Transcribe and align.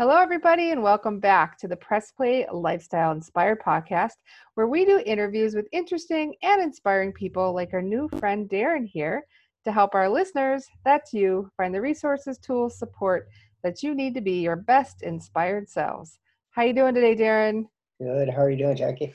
Hello, 0.00 0.16
everybody, 0.16 0.70
and 0.70 0.82
welcome 0.82 1.20
back 1.20 1.58
to 1.58 1.68
the 1.68 1.76
Press 1.76 2.10
Play 2.10 2.46
Lifestyle 2.50 3.12
Inspired 3.12 3.60
podcast, 3.60 4.14
where 4.54 4.66
we 4.66 4.86
do 4.86 5.02
interviews 5.04 5.54
with 5.54 5.68
interesting 5.72 6.34
and 6.42 6.62
inspiring 6.62 7.12
people 7.12 7.52
like 7.52 7.74
our 7.74 7.82
new 7.82 8.08
friend 8.18 8.48
Darren 8.48 8.86
here 8.86 9.26
to 9.64 9.70
help 9.70 9.94
our 9.94 10.08
listeners, 10.08 10.66
that's 10.86 11.12
you, 11.12 11.50
find 11.58 11.74
the 11.74 11.82
resources, 11.82 12.38
tools, 12.38 12.78
support 12.78 13.28
that 13.62 13.82
you 13.82 13.94
need 13.94 14.14
to 14.14 14.22
be 14.22 14.40
your 14.40 14.56
best 14.56 15.02
inspired 15.02 15.68
selves. 15.68 16.18
How 16.52 16.62
you 16.62 16.72
doing 16.72 16.94
today, 16.94 17.14
Darren? 17.14 17.66
Good. 18.00 18.30
How 18.30 18.40
are 18.40 18.50
you 18.50 18.56
doing, 18.56 18.76
Jackie? 18.76 19.12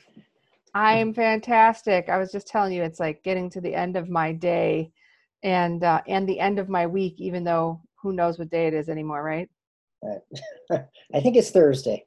I'm 0.75 1.15
fantastic. 1.15 2.09
I 2.09 2.20
was 2.20 2.31
just 2.31 2.45
telling 2.45 2.73
you, 2.73 2.83
it's 2.83 2.99
like 2.99 3.23
getting 3.23 3.49
to 3.49 3.59
the 3.59 3.73
end 3.73 3.97
of 3.97 4.07
my 4.07 4.33
day, 4.33 4.91
and 5.41 5.83
uh, 5.83 6.02
and 6.07 6.29
the 6.29 6.39
end 6.39 6.59
of 6.59 6.70
my 6.70 6.86
week. 6.86 7.15
Even 7.17 7.43
though 7.43 7.81
who 7.95 8.13
knows 8.13 8.38
what 8.38 8.52
day 8.52 8.67
it 8.67 8.75
is 8.75 8.88
anymore, 8.88 9.23
right? 9.23 9.49
I 10.71 11.20
think 11.21 11.36
it's 11.36 11.52
Thursday. 11.52 12.05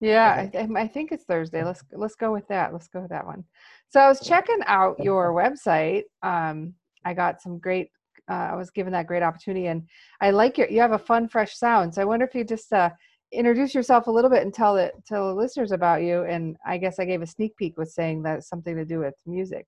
Yeah, 0.00 0.48
I, 0.52 0.68
I, 0.76 0.88
think 0.88 1.12
it's 1.12 1.24
Thursday. 1.24 1.62
Let's 1.62 1.84
let's 1.92 2.16
go 2.16 2.32
with 2.32 2.48
that. 2.48 2.72
Let's 2.72 2.88
go 2.88 3.02
with 3.02 3.10
that 3.10 3.24
one. 3.24 3.44
So 3.88 4.00
I 4.00 4.08
was 4.08 4.20
checking 4.20 4.58
out 4.66 4.98
your 4.98 5.32
website. 5.32 6.02
Um, 6.24 6.74
I 7.04 7.14
got 7.14 7.40
some 7.40 7.58
great. 7.58 7.88
Uh, 8.28 8.50
I 8.52 8.56
was 8.56 8.70
given 8.70 8.92
that 8.94 9.06
great 9.06 9.22
opportunity, 9.22 9.66
and 9.66 9.86
I 10.20 10.30
like 10.30 10.58
your. 10.58 10.68
You 10.68 10.80
have 10.80 10.92
a 10.92 10.98
fun, 10.98 11.28
fresh 11.28 11.56
sound. 11.56 11.94
So 11.94 12.02
I 12.02 12.04
wonder 12.04 12.26
if 12.26 12.34
you 12.34 12.42
just 12.42 12.72
uh, 12.72 12.90
introduce 13.32 13.76
yourself 13.76 14.08
a 14.08 14.10
little 14.10 14.30
bit 14.30 14.42
and 14.42 14.52
tell 14.52 14.76
it 14.76 14.92
tell 15.06 15.28
the 15.28 15.40
listeners 15.40 15.70
about 15.70 16.02
you. 16.02 16.24
And 16.24 16.56
I 16.66 16.78
guess 16.78 16.98
I 16.98 17.04
gave 17.04 17.22
a 17.22 17.26
sneak 17.26 17.56
peek 17.56 17.78
with 17.78 17.90
saying 17.90 18.24
that 18.24 18.38
it's 18.38 18.48
something 18.48 18.74
to 18.74 18.84
do 18.84 18.98
with 18.98 19.14
music. 19.24 19.66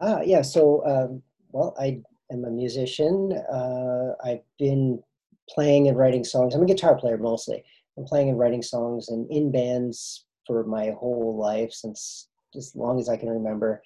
Ah, 0.00 0.20
yeah. 0.24 0.42
So, 0.42 0.84
um, 0.84 1.22
well, 1.50 1.76
I 1.78 2.00
am 2.32 2.44
a 2.44 2.50
musician. 2.50 3.32
Uh, 3.32 4.14
I've 4.24 4.42
been 4.58 5.00
playing 5.48 5.88
and 5.88 5.96
writing 5.96 6.24
songs. 6.24 6.54
I'm 6.54 6.62
a 6.62 6.66
guitar 6.66 6.96
player 6.96 7.18
mostly. 7.18 7.62
I'm 7.96 8.04
playing 8.04 8.28
and 8.28 8.38
writing 8.38 8.62
songs 8.62 9.08
and 9.08 9.30
in 9.30 9.50
bands 9.50 10.24
for 10.46 10.64
my 10.64 10.92
whole 10.98 11.36
life 11.38 11.72
since 11.72 12.28
as 12.56 12.72
long 12.74 12.98
as 13.00 13.08
I 13.08 13.16
can 13.16 13.28
remember. 13.28 13.82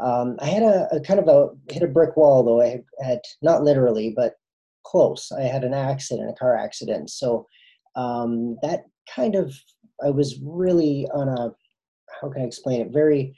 Um, 0.00 0.36
I 0.40 0.46
had 0.46 0.62
a, 0.62 0.88
a, 0.92 1.00
kind 1.00 1.20
of 1.20 1.28
a 1.28 1.50
hit 1.72 1.82
a 1.82 1.86
brick 1.86 2.16
wall 2.16 2.42
though. 2.42 2.62
I 2.62 2.82
had, 3.04 3.20
not 3.42 3.62
literally, 3.62 4.12
but 4.14 4.34
close. 4.84 5.30
I 5.32 5.42
had 5.42 5.64
an 5.64 5.74
accident, 5.74 6.30
a 6.30 6.34
car 6.34 6.56
accident. 6.56 7.10
So 7.10 7.46
um, 7.94 8.56
that 8.62 8.84
kind 9.14 9.34
of 9.34 9.54
I 10.04 10.10
was 10.10 10.38
really 10.42 11.06
on 11.14 11.28
a 11.28 11.54
how 12.20 12.28
can 12.30 12.42
I 12.42 12.44
explain 12.44 12.80
it? 12.80 12.92
Very 12.92 13.36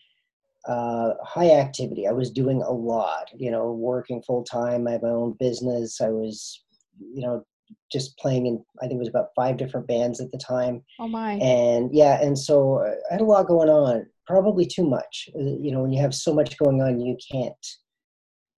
uh, 0.66 1.14
high 1.22 1.50
activity. 1.50 2.06
I 2.06 2.12
was 2.12 2.30
doing 2.30 2.62
a 2.62 2.70
lot. 2.70 3.30
You 3.34 3.50
know, 3.50 3.72
working 3.72 4.22
full 4.22 4.44
time. 4.44 4.86
I 4.86 4.92
had 4.92 5.02
my 5.02 5.10
own 5.10 5.36
business. 5.38 6.00
I 6.00 6.08
was, 6.08 6.62
you 6.98 7.22
know, 7.22 7.44
just 7.92 8.16
playing 8.18 8.46
in 8.46 8.64
I 8.82 8.86
think 8.86 8.94
it 8.94 8.98
was 8.98 9.08
about 9.08 9.28
five 9.36 9.56
different 9.56 9.86
bands 9.86 10.20
at 10.20 10.30
the 10.32 10.38
time. 10.38 10.82
Oh 10.98 11.08
my! 11.08 11.34
And 11.34 11.90
yeah, 11.92 12.22
and 12.22 12.38
so 12.38 12.78
uh, 12.78 12.94
I 13.10 13.14
had 13.14 13.20
a 13.20 13.24
lot 13.24 13.46
going 13.46 13.68
on. 13.68 14.06
Probably 14.26 14.66
too 14.66 14.88
much. 14.88 15.28
Uh, 15.34 15.56
you 15.60 15.70
know, 15.70 15.82
when 15.82 15.92
you 15.92 16.00
have 16.00 16.14
so 16.14 16.34
much 16.34 16.56
going 16.58 16.80
on, 16.80 17.00
you 17.00 17.16
can't 17.30 17.66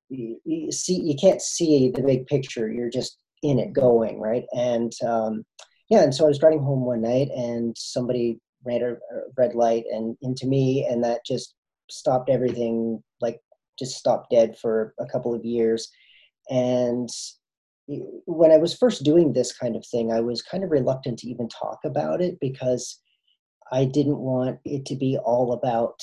you, 0.09 0.41
you 0.45 0.73
see 0.73 1.01
you 1.01 1.17
can't 1.21 1.43
see 1.43 1.91
the 1.95 2.03
big 2.03 2.27
picture. 2.27 2.71
You're 2.71 2.91
just 2.91 3.19
in 3.43 3.59
it, 3.59 3.73
going 3.73 4.21
right. 4.21 4.45
And 4.53 4.93
um, 5.07 5.45
yeah, 5.89 6.03
and 6.03 6.15
so 6.15 6.25
I 6.25 6.29
was 6.29 6.39
driving 6.39 6.62
home 6.62 6.84
one 6.84 7.03
night, 7.03 7.29
and 7.34 7.77
somebody 7.77 8.39
ran 8.65 8.83
a, 8.83 8.95
red 9.37 9.55
light 9.55 9.84
and 9.91 10.17
into 10.23 10.47
me, 10.47 10.87
and 10.89 11.03
that 11.05 11.25
just 11.27 11.55
stopped 11.91 12.31
everything. 12.31 13.03
Like 13.21 13.41
just 13.79 13.97
stopped 13.97 14.31
dead 14.31 14.57
for 14.59 14.95
a 15.01 15.07
couple 15.07 15.34
of 15.34 15.45
years, 15.45 15.89
and 16.51 17.09
when 17.89 18.51
I 18.51 18.56
was 18.56 18.77
first 18.77 19.05
doing 19.05 19.33
this 19.33 19.56
kind 19.56 19.77
of 19.77 19.87
thing, 19.87 20.12
I 20.12 20.20
was 20.20 20.42
kind 20.42 20.65
of 20.65 20.70
reluctant 20.70 21.19
to 21.20 21.29
even 21.29 21.48
talk 21.48 21.79
about 21.84 22.20
it 22.20 22.39
because 22.41 23.01
I 23.70 23.84
didn't 23.84 24.19
want 24.19 24.59
it 24.65 24.84
to 24.87 24.97
be 24.97 25.19
all 25.19 25.53
about 25.53 26.01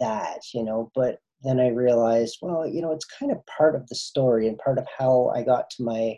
that, 0.00 0.40
you 0.52 0.64
know. 0.64 0.90
But 0.94 1.18
then 1.42 1.60
I 1.60 1.68
realized, 1.68 2.38
well, 2.42 2.66
you 2.66 2.82
know, 2.82 2.92
it's 2.92 3.04
kind 3.04 3.32
of 3.32 3.44
part 3.46 3.74
of 3.74 3.88
the 3.88 3.94
story 3.94 4.48
and 4.48 4.58
part 4.58 4.78
of 4.78 4.86
how 4.98 5.32
I 5.34 5.42
got 5.42 5.70
to 5.70 5.84
my 5.84 6.16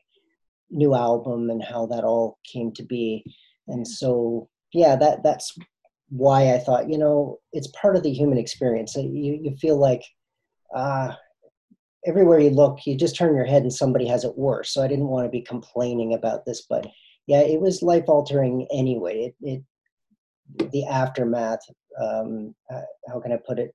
new 0.71 0.95
album 0.95 1.51
and 1.51 1.63
how 1.63 1.87
that 1.87 2.05
all 2.05 2.39
came 2.51 2.73
to 2.73 2.83
be. 2.83 3.25
And 3.69 3.87
so, 3.87 4.49
yeah, 4.73 4.97
that 4.97 5.23
that's 5.23 5.57
why 6.11 6.53
I 6.55 6.59
thought, 6.59 6.89
you 6.89 6.99
know, 6.99 7.39
it's 7.53 7.69
part 7.69 7.97
of 7.97 8.03
the 8.03 8.13
human 8.13 8.39
experience. 8.39 8.95
You 8.97 9.39
you 9.43 9.57
feel 9.57 9.79
like, 9.79 10.03
ah, 10.75 11.17
everywhere 12.07 12.39
you 12.39 12.51
look, 12.51 12.81
you 12.87 12.97
just 12.97 13.17
turn 13.17 13.35
your 13.35 13.45
head 13.45 13.63
and 13.63 13.73
somebody 13.73 14.07
has 14.07 14.25
it 14.25 14.37
worse. 14.37 14.73
So 14.73 14.83
I 14.83 14.89
didn't 14.89 15.09
want 15.09 15.27
to 15.27 15.31
be 15.31 15.43
complaining 15.43 16.15
about 16.15 16.45
this, 16.45 16.67
but 16.69 16.87
yeah, 17.27 17.41
it 17.41 17.61
was 17.61 17.83
life 17.83 18.05
altering 18.09 18.67
anyway. 18.73 19.35
It, 19.41 19.63
it 20.59 20.71
the 20.73 20.85
aftermath. 20.87 21.61
Um, 22.01 22.55
uh, 22.73 22.83
how 23.09 23.21
can 23.21 23.33
I 23.33 23.39
put 23.47 23.59
it 23.59 23.75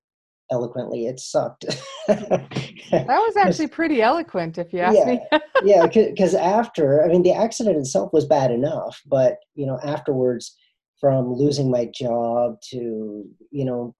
eloquently? 0.52 1.08
It 1.08 1.20
sucked. 1.20 1.66
that 2.08 3.08
was 3.08 3.38
actually 3.38 3.68
pretty 3.68 4.02
eloquent, 4.02 4.58
if 4.58 4.72
you 4.72 4.80
ask 4.80 4.98
yeah, 4.98 5.06
me. 5.06 5.20
yeah, 5.64 5.88
because 5.88 6.36
after, 6.36 7.04
I 7.04 7.08
mean, 7.08 7.24
the 7.24 7.34
accident 7.34 7.78
itself 7.78 8.14
was 8.14 8.26
bad 8.26 8.52
enough, 8.52 9.02
but 9.08 9.38
you 9.56 9.66
know, 9.66 9.80
afterwards, 9.84 10.56
from 11.00 11.34
losing 11.34 11.72
my 11.72 11.90
job 11.96 12.58
to 12.70 13.24
you 13.52 13.66
know, 13.66 13.96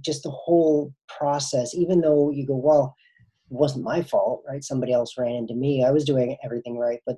just 0.00 0.22
the 0.22 0.30
whole 0.30 0.94
process. 1.08 1.74
Even 1.74 2.02
though 2.02 2.30
you 2.30 2.46
go, 2.46 2.56
well 2.56 2.94
wasn't 3.52 3.84
my 3.84 4.02
fault, 4.02 4.42
right? 4.48 4.64
Somebody 4.64 4.92
else 4.92 5.14
ran 5.18 5.32
into 5.32 5.54
me. 5.54 5.84
I 5.84 5.90
was 5.90 6.04
doing 6.04 6.36
everything 6.44 6.78
right, 6.78 7.00
but 7.06 7.16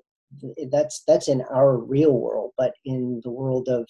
that's 0.70 1.02
that's 1.06 1.28
in 1.28 1.42
our 1.52 1.78
real 1.78 2.12
world. 2.12 2.52
But 2.56 2.74
in 2.84 3.20
the 3.24 3.30
world 3.30 3.68
of 3.68 3.86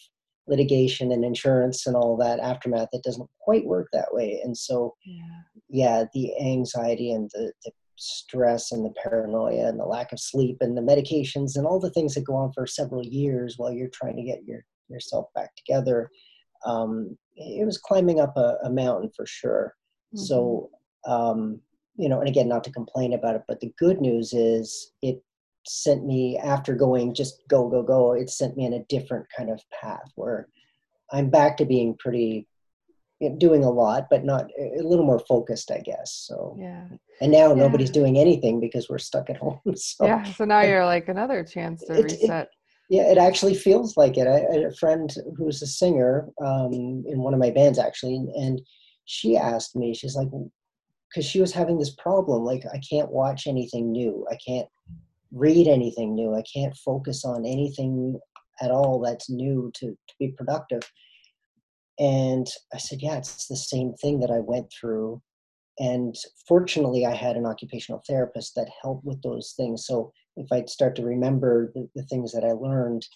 litigation 0.46 1.10
and 1.10 1.24
insurance 1.24 1.86
and 1.86 1.96
all 1.96 2.16
that 2.18 2.40
aftermath, 2.40 2.88
it 2.92 3.02
doesn't 3.02 3.28
quite 3.40 3.64
work 3.64 3.88
that 3.92 4.12
way. 4.12 4.40
And 4.44 4.56
so, 4.56 4.94
yeah, 5.06 5.24
yeah 5.70 6.04
the 6.12 6.38
anxiety 6.38 7.12
and 7.12 7.30
the, 7.32 7.52
the 7.64 7.72
stress 7.96 8.72
and 8.72 8.84
the 8.84 8.92
paranoia 9.02 9.68
and 9.68 9.80
the 9.80 9.84
lack 9.84 10.12
of 10.12 10.20
sleep 10.20 10.58
and 10.60 10.76
the 10.76 10.82
medications 10.82 11.56
and 11.56 11.66
all 11.66 11.80
the 11.80 11.90
things 11.90 12.14
that 12.14 12.24
go 12.24 12.34
on 12.34 12.52
for 12.52 12.66
several 12.66 13.04
years 13.04 13.54
while 13.56 13.72
you're 13.72 13.88
trying 13.88 14.16
to 14.16 14.22
get 14.22 14.44
your 14.44 14.64
yourself 14.88 15.26
back 15.34 15.54
together. 15.56 16.10
Um, 16.66 17.16
it 17.36 17.64
was 17.64 17.78
climbing 17.78 18.20
up 18.20 18.36
a, 18.36 18.56
a 18.64 18.70
mountain 18.70 19.10
for 19.16 19.24
sure. 19.26 19.74
Mm-hmm. 20.14 20.24
So 20.24 20.70
um, 21.06 21.60
you 21.96 22.08
know, 22.08 22.20
and 22.20 22.28
again, 22.28 22.48
not 22.48 22.64
to 22.64 22.72
complain 22.72 23.12
about 23.12 23.36
it, 23.36 23.42
but 23.46 23.60
the 23.60 23.72
good 23.78 24.00
news 24.00 24.32
is 24.32 24.92
it 25.02 25.22
sent 25.66 26.04
me 26.04 26.38
after 26.38 26.74
going 26.74 27.14
just 27.14 27.42
go 27.48 27.68
go 27.68 27.82
go. 27.82 28.12
It 28.12 28.30
sent 28.30 28.56
me 28.56 28.66
in 28.66 28.74
a 28.74 28.84
different 28.88 29.26
kind 29.36 29.50
of 29.50 29.60
path 29.80 30.10
where 30.16 30.48
I'm 31.12 31.30
back 31.30 31.56
to 31.58 31.64
being 31.64 31.96
pretty 31.98 32.48
you 33.20 33.30
know, 33.30 33.36
doing 33.36 33.64
a 33.64 33.70
lot, 33.70 34.06
but 34.10 34.24
not 34.24 34.50
a 34.58 34.82
little 34.82 35.06
more 35.06 35.20
focused, 35.20 35.70
I 35.70 35.78
guess. 35.78 36.24
So 36.26 36.56
yeah. 36.58 36.86
And 37.20 37.32
now 37.32 37.48
yeah. 37.48 37.54
nobody's 37.54 37.90
doing 37.90 38.18
anything 38.18 38.60
because 38.60 38.88
we're 38.88 38.98
stuck 38.98 39.30
at 39.30 39.36
home. 39.36 39.60
So 39.76 40.06
yeah. 40.06 40.24
So 40.24 40.44
now 40.44 40.62
you're 40.62 40.84
like 40.84 41.08
another 41.08 41.44
chance 41.44 41.82
to 41.84 41.94
it, 41.94 42.04
reset. 42.04 42.42
It, 42.44 42.48
yeah, 42.90 43.10
it 43.10 43.18
actually 43.18 43.54
feels 43.54 43.96
like 43.96 44.18
it. 44.18 44.26
I, 44.26 44.46
I 44.46 44.54
had 44.54 44.64
a 44.64 44.76
friend 44.76 45.14
who's 45.36 45.62
a 45.62 45.66
singer 45.66 46.28
um, 46.44 46.72
in 47.06 47.18
one 47.20 47.32
of 47.32 47.40
my 47.40 47.50
bands 47.50 47.78
actually, 47.78 48.16
and 48.34 48.60
she 49.06 49.36
asked 49.36 49.74
me, 49.74 49.94
she's 49.94 50.16
like, 50.16 50.28
because 51.14 51.28
she 51.28 51.40
was 51.40 51.52
having 51.52 51.78
this 51.78 51.94
problem 51.94 52.42
like 52.42 52.64
i 52.72 52.78
can't 52.78 53.10
watch 53.10 53.46
anything 53.46 53.92
new 53.92 54.26
i 54.30 54.36
can't 54.46 54.68
read 55.32 55.68
anything 55.68 56.14
new 56.14 56.34
i 56.34 56.42
can't 56.42 56.76
focus 56.76 57.24
on 57.24 57.46
anything 57.46 58.18
at 58.60 58.70
all 58.70 59.00
that's 59.00 59.28
new 59.28 59.70
to, 59.74 59.86
to 59.86 60.14
be 60.18 60.28
productive. 60.28 60.82
And 61.98 62.46
i 62.72 62.78
said 62.78 63.00
yeah 63.02 63.16
it's 63.16 63.46
the 63.46 63.56
same 63.56 63.94
thing 63.94 64.20
that 64.20 64.30
i 64.30 64.40
went 64.40 64.72
through. 64.72 65.22
And 65.78 66.14
fortunately 66.46 67.06
i 67.06 67.14
had 67.14 67.36
an 67.36 67.46
occupational 67.46 68.02
therapist 68.06 68.54
that 68.56 68.68
helped 68.82 69.04
with 69.04 69.22
those 69.22 69.54
things. 69.56 69.86
So 69.86 70.12
if 70.36 70.50
i 70.52 70.64
start 70.64 70.96
to 70.96 71.04
remember 71.04 71.72
the, 71.74 71.88
the 71.94 72.04
things 72.04 72.32
that 72.32 72.44
i 72.44 72.52
learned 72.52 73.06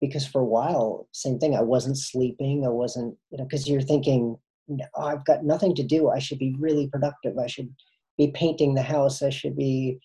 because 0.00 0.26
for 0.26 0.40
a 0.40 0.44
while 0.44 1.06
same 1.12 1.38
thing 1.38 1.54
i 1.54 1.60
wasn't 1.60 1.98
sleeping 1.98 2.64
i 2.64 2.70
wasn't 2.70 3.14
you 3.30 3.38
know 3.38 3.44
because 3.44 3.68
you're 3.68 3.82
thinking 3.82 4.36
oh, 4.70 5.02
I've 5.02 5.24
got 5.24 5.44
nothing 5.44 5.74
to 5.76 5.82
do. 5.82 6.10
I 6.10 6.18
should 6.18 6.38
be 6.38 6.56
really 6.58 6.88
productive. 6.88 7.38
I 7.38 7.46
should 7.46 7.72
be 8.18 8.30
painting 8.32 8.74
the 8.74 8.82
house. 8.82 9.22
I 9.22 9.30
should 9.30 9.56
be, 9.56 9.98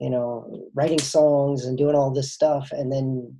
you 0.00 0.10
know, 0.10 0.68
writing 0.74 0.98
songs 0.98 1.64
and 1.64 1.78
doing 1.78 1.94
all 1.94 2.10
this 2.10 2.32
stuff. 2.32 2.70
And 2.72 2.92
then 2.92 3.36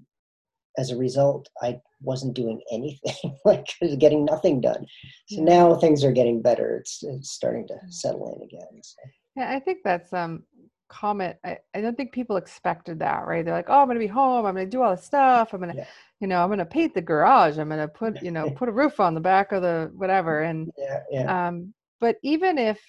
as 0.79 0.91
a 0.91 0.97
result, 0.97 1.49
I 1.63 1.81
wasn't 2.01 2.35
doing 2.35 2.61
anything, 2.73 3.37
like 3.45 3.67
getting 3.99 4.25
nothing 4.25 4.61
done. 4.61 4.87
So 5.29 5.43
now 5.43 5.75
things 5.75 6.05
are 6.05 6.13
getting 6.13 6.43
better. 6.43 6.77
It's, 6.77 7.03
it's 7.03 7.31
starting 7.31 7.67
to 7.69 7.77
settle 7.89 8.35
in 8.35 8.43
again. 8.43 8.83
So. 8.83 9.03
Yeah, 9.37 9.51
I 9.51 9.61
think 9.61 9.79
that's 9.85 10.13
um 10.13 10.45
comment. 10.93 11.37
I, 11.45 11.59
I 11.75 11.81
don't 11.81 11.97
think 11.97 12.13
people 12.13 12.37
expected 12.37 12.99
that, 13.01 13.27
right? 13.27 13.45
They're 13.45 13.55
like, 13.55 13.69
oh, 13.69 13.81
I'm 13.81 13.87
going 13.87 13.97
to 13.97 14.05
be 14.05 14.07
home. 14.07 14.47
I'm 14.47 14.55
going 14.55 14.67
to 14.67 14.71
do 14.71 14.83
all 14.83 14.95
this 14.95 15.05
stuff. 15.05 15.53
I'm 15.53 15.61
going 15.61 15.73
to, 15.73 15.79
yeah 15.79 15.87
you 16.21 16.29
know, 16.29 16.41
I'm 16.41 16.51
going 16.51 16.61
to 16.61 16.65
paint 16.65 16.95
the 16.95 17.03
garage. 17.03 17.59
I'm 17.59 17.69
going 17.69 17.81
to 17.81 17.89
put, 17.89 18.23
you 18.23 18.31
know, 18.31 18.49
put 18.57 18.69
a 18.69 18.73
roof 18.73 19.01
on 19.01 19.13
the 19.13 19.21
back 19.21 19.51
of 19.51 19.61
the 19.61 19.91
whatever. 19.93 20.43
And, 20.43 20.71
yeah, 20.79 21.01
yeah. 21.11 21.49
um, 21.49 21.75
but 22.01 22.15
even 22.23 22.59
if 22.59 22.81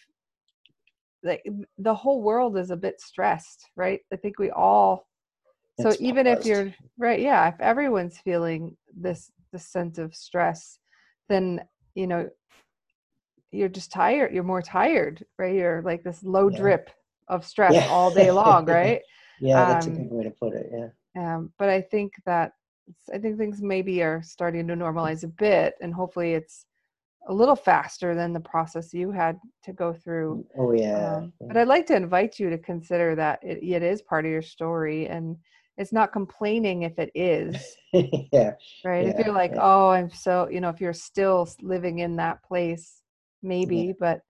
like 1.23 1.43
the 1.79 1.95
whole 1.95 2.21
world 2.21 2.59
is 2.59 2.69
a 2.69 2.77
bit 2.77 3.01
stressed, 3.01 3.71
right? 3.75 4.01
I 4.13 4.17
think 4.17 4.37
we 4.37 4.51
all 4.51 5.07
so 5.79 5.89
It's 5.89 6.01
even 6.01 6.27
if 6.27 6.45
you're 6.45 6.73
right 6.97 7.19
yeah 7.19 7.47
if 7.47 7.59
everyone's 7.59 8.19
feeling 8.19 8.77
this 8.95 9.31
this 9.51 9.67
sense 9.67 9.97
of 9.97 10.15
stress 10.15 10.77
then 11.29 11.61
you 11.95 12.07
know 12.07 12.29
you're 13.51 13.69
just 13.69 13.91
tired 13.91 14.33
you're 14.33 14.43
more 14.43 14.61
tired 14.61 15.25
right 15.39 15.55
you're 15.55 15.81
like 15.81 16.03
this 16.03 16.23
low 16.23 16.49
Yeah. 16.49 16.57
drip 16.57 16.89
of 17.27 17.45
stress 17.45 17.73
Yeah. 17.73 17.87
all 17.89 18.13
day 18.13 18.31
long 18.31 18.65
right 18.81 19.01
yeah, 19.39 19.65
that's 19.65 19.87
a 19.87 19.89
um, 19.89 19.95
good 19.95 20.11
way 20.11 20.23
to 20.23 20.29
put 20.31 20.53
it. 20.53 20.69
Yeah. 20.71 21.35
um, 21.35 21.51
but 21.57 21.69
i 21.69 21.81
think 21.81 22.13
that 22.25 22.51
i 23.13 23.17
think 23.17 23.37
things 23.37 23.61
maybe 23.61 24.01
are 24.01 24.21
starting 24.23 24.67
to 24.67 24.75
normalize 24.75 25.23
a 25.23 25.27
bit 25.27 25.75
and 25.81 25.93
hopefully 25.93 26.33
it's 26.33 26.65
a 27.29 27.33
little 27.33 27.55
faster 27.55 28.13
than 28.13 28.33
the 28.33 28.39
process 28.39 28.93
you 28.93 29.09
had 29.11 29.39
to 29.63 29.71
go 29.73 29.93
through 29.93 30.45
Oh 30.57 30.73
yeah. 30.73 31.15
um, 31.17 31.33
but 31.39 31.55
I'd 31.55 31.69
like 31.69 31.85
to 31.87 31.95
invite 31.95 32.37
you 32.37 32.49
to 32.49 32.57
consider 32.57 33.15
that 33.15 33.39
it, 33.41 33.63
it 33.63 33.81
is 33.81 34.01
part 34.01 34.25
of 34.25 34.31
your 34.31 34.41
story 34.41 35.07
and 35.07 35.37
it's 35.77 35.93
not 35.93 36.11
complaining 36.13 36.83
if 36.83 36.99
it 36.99 37.11
is, 37.15 37.55
yeah. 37.93 38.51
right? 38.85 39.07
if 39.07 39.17
you're 39.25 39.33
like, 39.33 39.53
yeah. 39.53 39.61
oh, 39.61 39.89
I'm 39.89 40.11
so, 40.11 40.47
you 40.49 40.61
know, 40.61 40.69
if 40.69 40.79
you're 40.79 40.93
still 40.93 41.47
living 41.61 41.99
in 41.99 42.15
that 42.17 42.43
place, 42.43 43.01
maybe, 43.41 43.93
but 43.99 44.21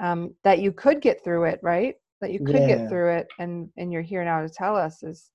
um, 0.00 0.34
that 0.42 0.58
you 0.58 0.72
could 0.72 1.00
get 1.00 1.22
through 1.22 1.44
it, 1.44 1.60
right? 1.62 1.94
That 2.20 2.32
you 2.32 2.40
could 2.40 2.56
Yeah. 2.56 2.66
get 2.66 2.88
through 2.88 3.10
it 3.16 3.28
and 3.38 3.70
and 3.76 3.92
you're 3.92 4.02
here 4.02 4.24
now 4.24 4.40
to 4.40 4.48
tell 4.48 4.74
us 4.76 5.02
is 5.02 5.30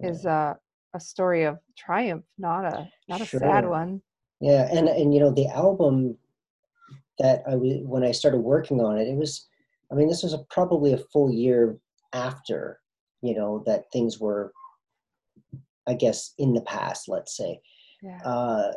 is 0.00 0.24
a 0.24 0.58
a 0.94 1.00
story 1.00 1.44
of 1.44 1.58
triumph, 1.76 2.24
not 2.38 2.64
a 2.64 2.88
not 3.08 3.20
a 3.20 3.26
sad 3.26 3.68
one. 3.68 4.02
Yeah, 4.40 4.68
and 4.72 4.88
and 4.88 5.14
you 5.14 5.20
know 5.20 5.30
the 5.30 5.46
album 5.48 6.18
that 7.18 7.42
I 7.48 7.54
was 7.54 7.78
when 7.82 8.02
I 8.02 8.12
started 8.12 8.38
working 8.38 8.80
on 8.80 8.98
it, 8.98 9.08
it 9.08 9.16
was, 9.16 9.46
I 9.90 9.94
mean, 9.94 10.08
this 10.08 10.22
was 10.22 10.34
a, 10.34 10.38
probably 10.50 10.92
a 10.92 10.98
full 10.98 11.30
year 11.32 11.78
after, 12.12 12.80
you 13.22 13.34
know, 13.34 13.62
that 13.66 13.90
things 13.92 14.18
were, 14.18 14.52
I 15.86 15.94
guess, 15.94 16.34
in 16.38 16.52
the 16.52 16.60
past. 16.62 17.08
Let's 17.08 17.36
say, 17.36 17.60
Yeah. 18.02 18.20
uh, 18.22 18.72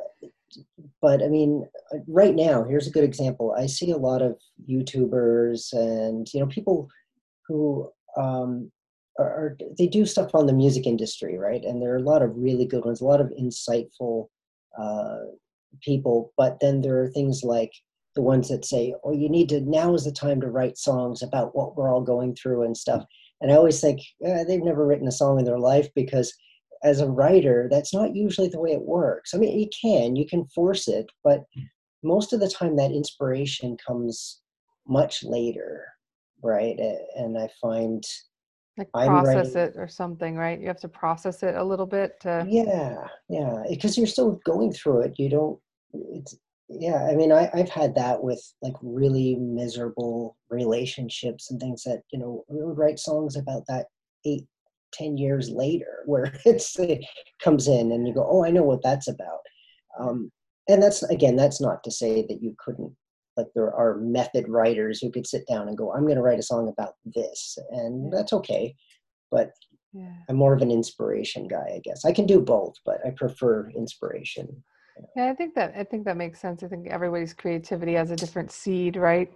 but 1.01 1.22
I 1.22 1.28
mean, 1.28 1.68
uh, 1.94 1.98
right 2.07 2.36
now, 2.36 2.63
here's 2.63 2.88
a 2.88 2.92
good 2.92 3.04
example. 3.04 3.54
I 3.57 3.66
see 3.66 3.92
a 3.92 3.98
lot 3.98 4.22
of 4.22 4.38
YouTubers 4.69 5.74
and 5.74 6.31
you 6.34 6.40
know 6.40 6.48
people 6.48 6.90
who 7.50 7.92
um, 8.16 8.72
are, 9.19 9.57
they 9.78 9.88
do 9.88 10.06
stuff 10.06 10.34
on 10.34 10.46
the 10.46 10.54
music 10.54 10.88
industry, 10.88 11.38
right? 11.38 11.63
And 11.66 11.81
there 11.81 11.94
are 11.94 11.98
a 11.98 12.01
lot 12.01 12.22
of 12.22 12.38
really 12.38 12.66
good 12.66 12.86
ones, 12.86 13.01
a 13.01 13.06
lot 13.06 13.19
of 13.19 13.34
insightful 13.40 14.28
uh, 14.80 15.18
people. 15.81 16.31
But 16.38 16.60
then 16.62 16.81
there 16.81 17.01
are 17.01 17.10
things 17.10 17.44
like 17.44 17.74
the 18.16 18.22
ones 18.22 18.48
that 18.48 18.66
say, 18.66 18.96
"Oh, 19.04 19.12
you 19.12 19.30
need 19.30 19.50
to 19.50 19.62
now 19.62 19.94
is 19.94 20.06
the 20.06 20.12
time 20.12 20.40
to 20.42 20.50
write 20.50 20.78
songs 20.78 21.22
about 21.22 21.56
what 21.56 21.75
we're 21.75 21.94
all 21.94 22.01
going 22.01 22.36
through 22.36 22.63
and 22.63 22.78
stuff." 22.78 23.04
And 23.42 23.51
I 23.51 23.56
always 23.56 23.81
think 23.81 24.00
eh, 24.24 24.44
they've 24.46 24.63
never 24.63 24.86
written 24.86 25.07
a 25.07 25.12
song 25.12 25.40
in 25.40 25.46
their 25.46 25.60
life 25.60 25.90
because 25.96 26.34
as 26.84 27.01
a 27.01 27.10
writer, 27.10 27.68
that's 27.69 27.94
not 27.94 28.16
usually 28.16 28.48
the 28.48 28.60
way 28.60 28.72
it 28.72 28.81
works. 28.81 29.34
I 29.34 29.38
mean, 29.38 29.60
you 29.60 29.68
can, 29.81 30.16
you 30.16 30.25
can 30.25 30.46
force 30.46 30.88
it, 30.88 31.07
but 31.24 31.44
most 32.04 32.31
of 32.31 32.40
the 32.40 32.50
time 32.50 32.78
that 32.78 32.92
inspiration 32.92 33.75
comes 33.86 34.40
much 34.88 35.24
later, 35.24 35.86
right? 36.41 36.77
And 37.15 37.38
I 37.38 37.50
find, 37.62 38.03
like 38.77 38.91
process 38.91 39.56
writing- 39.56 39.57
it 39.57 39.74
or 39.75 39.88
something, 39.88 40.36
right? 40.36 40.59
You 40.59 40.68
have 40.68 40.80
to 40.81 40.88
process 40.89 41.44
it 41.44 41.56
a 41.56 41.63
little 41.63 41.86
bit 41.86 42.19
to 42.21 42.45
yeah, 42.47 43.06
yeah, 43.27 43.63
because 43.69 43.97
you're 43.97 44.07
still 44.07 44.39
going 44.45 44.71
through 44.71 45.01
it. 45.01 45.19
You 45.19 45.30
don't, 45.30 45.59
it's, 46.13 46.38
yeah, 46.69 47.07
I 47.09 47.15
mean, 47.15 47.31
I, 47.31 47.50
I've 47.53 47.69
had 47.69 47.95
that 47.95 48.24
with 48.24 48.41
like 48.62 48.75
really 48.81 49.36
miserable 49.36 50.38
relationships 50.50 51.50
and 51.50 51.59
things 51.59 51.83
that, 51.83 52.03
you 52.12 52.19
know, 52.19 52.45
we 52.47 52.63
would 52.63 52.77
write 52.77 53.00
songs 53.00 53.36
about 53.36 53.63
that 53.68 53.88
eight, 54.25 54.45
ten 54.94 55.18
years 55.18 55.50
later 55.50 56.00
where 56.06 56.31
it's, 56.45 56.77
it 56.80 57.03
comes 57.44 57.68
in 57.68 57.91
and 57.91 58.07
you 58.07 58.13
go, 58.13 58.27
oh, 58.30 58.45
I 58.45 58.51
know 58.51 58.63
what 58.63 58.83
that's 58.83 59.07
about. 59.07 59.39
Um, 60.00 60.31
and 60.69 60.81
that's, 60.81 61.01
again, 61.03 61.36
that's 61.36 61.59
not 61.59 61.83
to 61.83 61.91
say 61.91 62.21
that 62.27 62.41
you 62.41 62.56
couldn't, 62.63 62.95
like 63.39 63.53
there 63.56 63.74
are 63.74 63.97
method 63.97 64.47
writers 64.47 65.00
who 65.00 65.12
could 65.12 65.25
sit 65.25 65.47
down 65.47 65.68
and 65.68 65.77
go, 65.77 65.94
I'm 65.94 66.03
going 66.03 66.15
to 66.15 66.21
write 66.21 66.39
a 66.39 66.44
song 66.44 66.68
about 66.68 66.94
this. 67.06 67.57
And 67.71 68.12
that's 68.12 68.33
okay. 68.33 68.75
But 69.31 69.51
yeah. 69.94 70.13
I'm 70.27 70.36
more 70.36 70.53
of 70.53 70.62
an 70.62 70.71
inspiration 70.71 71.47
guy, 71.47 71.71
I 71.75 71.81
guess. 71.83 72.06
I 72.06 72.12
can 72.12 72.25
do 72.25 72.41
both, 72.41 72.75
but 72.86 73.00
I 73.06 73.12
prefer 73.12 73.69
inspiration. 73.75 74.63
Yeah, 75.15 75.31
I 75.31 75.33
think 75.33 75.56
that 75.56 75.74
I 75.77 75.83
think 75.86 76.03
that 76.06 76.18
makes 76.18 76.41
sense. 76.41 76.62
I 76.62 76.68
think 76.68 76.88
everybody's 76.88 77.33
creativity 77.33 77.94
has 77.94 78.12
a 78.12 78.18
different 78.18 78.51
seed, 78.51 78.97
right? 78.97 79.31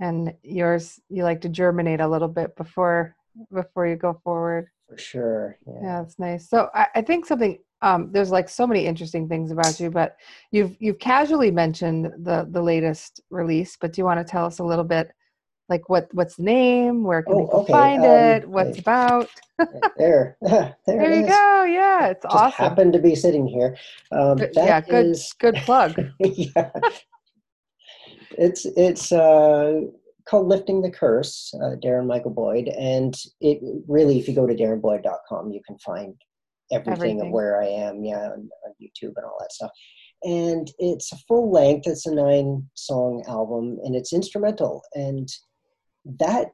And 0.00 0.32
yours, 0.42 1.00
you 1.08 1.24
like 1.24 1.40
to 1.40 1.48
germinate 1.48 2.00
a 2.00 2.08
little 2.08 2.28
bit 2.28 2.54
before 2.56 3.16
before 3.52 3.86
you 3.86 3.96
go 3.96 4.20
forward. 4.22 4.68
For 4.88 4.98
sure. 4.98 5.58
Yeah. 5.66 5.80
Yeah, 5.82 6.02
that's 6.02 6.18
nice. 6.18 6.48
So 6.48 6.68
I, 6.74 6.86
I 6.94 7.02
think 7.02 7.26
something 7.26 7.58
um, 7.82 8.10
there's 8.12 8.30
like 8.30 8.48
so 8.48 8.66
many 8.66 8.86
interesting 8.86 9.28
things 9.28 9.50
about 9.50 9.78
you, 9.80 9.90
but 9.90 10.16
you've 10.50 10.76
you've 10.78 10.98
casually 10.98 11.50
mentioned 11.50 12.06
the 12.24 12.46
the 12.50 12.62
latest 12.62 13.20
release. 13.30 13.76
But 13.80 13.92
do 13.92 14.00
you 14.00 14.04
want 14.04 14.20
to 14.24 14.30
tell 14.30 14.46
us 14.46 14.60
a 14.60 14.64
little 14.64 14.84
bit, 14.84 15.10
like 15.68 15.88
what 15.88 16.08
what's 16.12 16.36
the 16.36 16.44
name, 16.44 17.02
where 17.04 17.22
can 17.22 17.34
Oh, 17.34 17.40
people 17.46 17.60
okay, 17.62 17.72
find 17.72 18.02
um, 18.02 18.10
it, 18.10 18.48
what's 18.48 18.78
about? 18.78 19.28
There. 19.96 20.36
there, 20.40 20.76
There 20.86 21.14
you 21.14 21.24
is. 21.24 21.28
go. 21.28 21.64
Yeah, 21.64 22.06
it's 22.08 22.24
Just 22.24 22.34
awesome. 22.34 22.52
happened 22.64 22.92
to 22.94 22.98
be 22.98 23.14
sitting 23.14 23.46
here. 23.46 23.76
Um, 24.10 24.38
Good- 24.38 24.50
yeah, 24.54 24.80
good 24.80 25.06
is- 25.06 25.32
good 25.38 25.54
plug. 25.56 26.00
yeah. 26.18 26.70
It's 28.38 28.64
it's 28.76 29.12
uh, 29.12 29.82
called 30.24 30.48
Lifting 30.48 30.82
the 30.82 30.90
Curse, 30.90 31.54
uh, 31.62 31.76
Darren 31.84 32.06
Michael 32.06 32.30
Boyd, 32.30 32.68
and 32.68 33.14
it 33.40 33.60
really, 33.86 34.18
if 34.18 34.26
you 34.26 34.34
go 34.34 34.46
to 34.46 34.54
darrenboyd.com, 34.54 35.50
you 35.52 35.60
can 35.66 35.78
find 35.78 36.14
everything, 36.72 36.92
Everything. 36.92 37.20
of 37.20 37.32
where 37.32 37.60
I 37.60 37.66
am, 37.66 38.04
yeah, 38.04 38.24
on, 38.24 38.48
on 38.66 38.74
YouTube 38.80 39.12
and 39.16 39.24
all 39.24 39.36
that 39.40 39.52
stuff. 39.52 39.70
And 40.24 40.70
it's 40.78 41.12
a 41.12 41.18
full 41.28 41.50
length. 41.52 41.86
It's 41.86 42.06
a 42.06 42.14
nine 42.14 42.68
song 42.74 43.24
album, 43.28 43.78
and 43.84 43.94
it's 43.94 44.12
instrumental, 44.12 44.82
and 44.94 45.28
that 46.20 46.48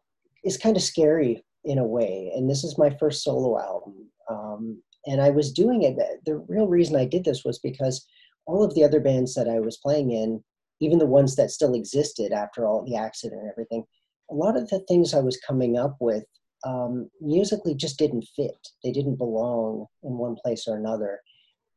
is 0.44 0.56
kind 0.56 0.76
of 0.76 0.82
scary 0.82 1.44
in 1.64 1.78
a 1.78 1.84
way. 1.84 2.32
And 2.34 2.48
this 2.48 2.64
is 2.64 2.78
my 2.78 2.90
first 2.98 3.22
solo 3.22 3.58
album. 3.60 3.94
Um, 4.30 4.82
and 5.06 5.20
I 5.20 5.30
was 5.30 5.52
doing 5.52 5.82
it. 5.82 5.96
The 6.26 6.36
real 6.48 6.66
reason 6.66 6.96
I 6.96 7.04
did 7.04 7.24
this 7.24 7.44
was 7.44 7.58
because 7.58 8.06
all 8.46 8.64
of 8.64 8.74
the 8.74 8.84
other 8.84 9.00
bands 9.00 9.34
that 9.34 9.48
I 9.48 9.60
was 9.60 9.78
playing 9.78 10.10
in, 10.12 10.42
even 10.80 10.98
the 10.98 11.06
ones 11.06 11.36
that 11.36 11.50
still 11.50 11.74
existed 11.74 12.32
after 12.32 12.66
all 12.66 12.84
the 12.84 12.96
accident 12.96 13.42
and 13.42 13.50
everything, 13.50 13.84
a 14.30 14.34
lot 14.34 14.56
of 14.56 14.68
the 14.68 14.80
things 14.88 15.14
I 15.14 15.20
was 15.20 15.40
coming 15.46 15.76
up 15.76 15.96
with 16.00 16.24
um, 16.64 17.10
musically 17.20 17.74
just 17.74 17.98
didn't 17.98 18.26
fit. 18.34 18.68
They 18.82 18.92
didn't 18.92 19.16
belong 19.16 19.86
in 20.02 20.18
one 20.18 20.36
place 20.42 20.66
or 20.66 20.76
another. 20.76 21.20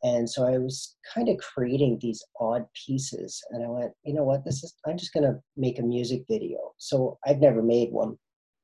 And 0.04 0.28
so 0.28 0.48
I 0.48 0.57
was 0.57 0.95
kind 1.13 1.29
of 1.29 1.38
creating 1.38 2.00
these 2.01 2.24
odd 2.39 2.65
pieces. 2.86 3.39
And 3.51 3.63
I 3.63 3.70
went, 3.70 3.91
you 4.03 4.13
know 4.15 4.24
what, 4.24 4.44
this 4.44 4.63
is, 4.63 4.74
I'm 4.86 4.98
just 4.98 5.13
going 5.13 5.24
to 5.24 5.39
make 5.56 5.77
a 5.77 5.84
music 5.84 6.24
video. 6.27 6.58
So 6.77 7.20
I've 7.25 7.39
never 7.39 7.62
made 7.62 7.91
one 7.91 8.17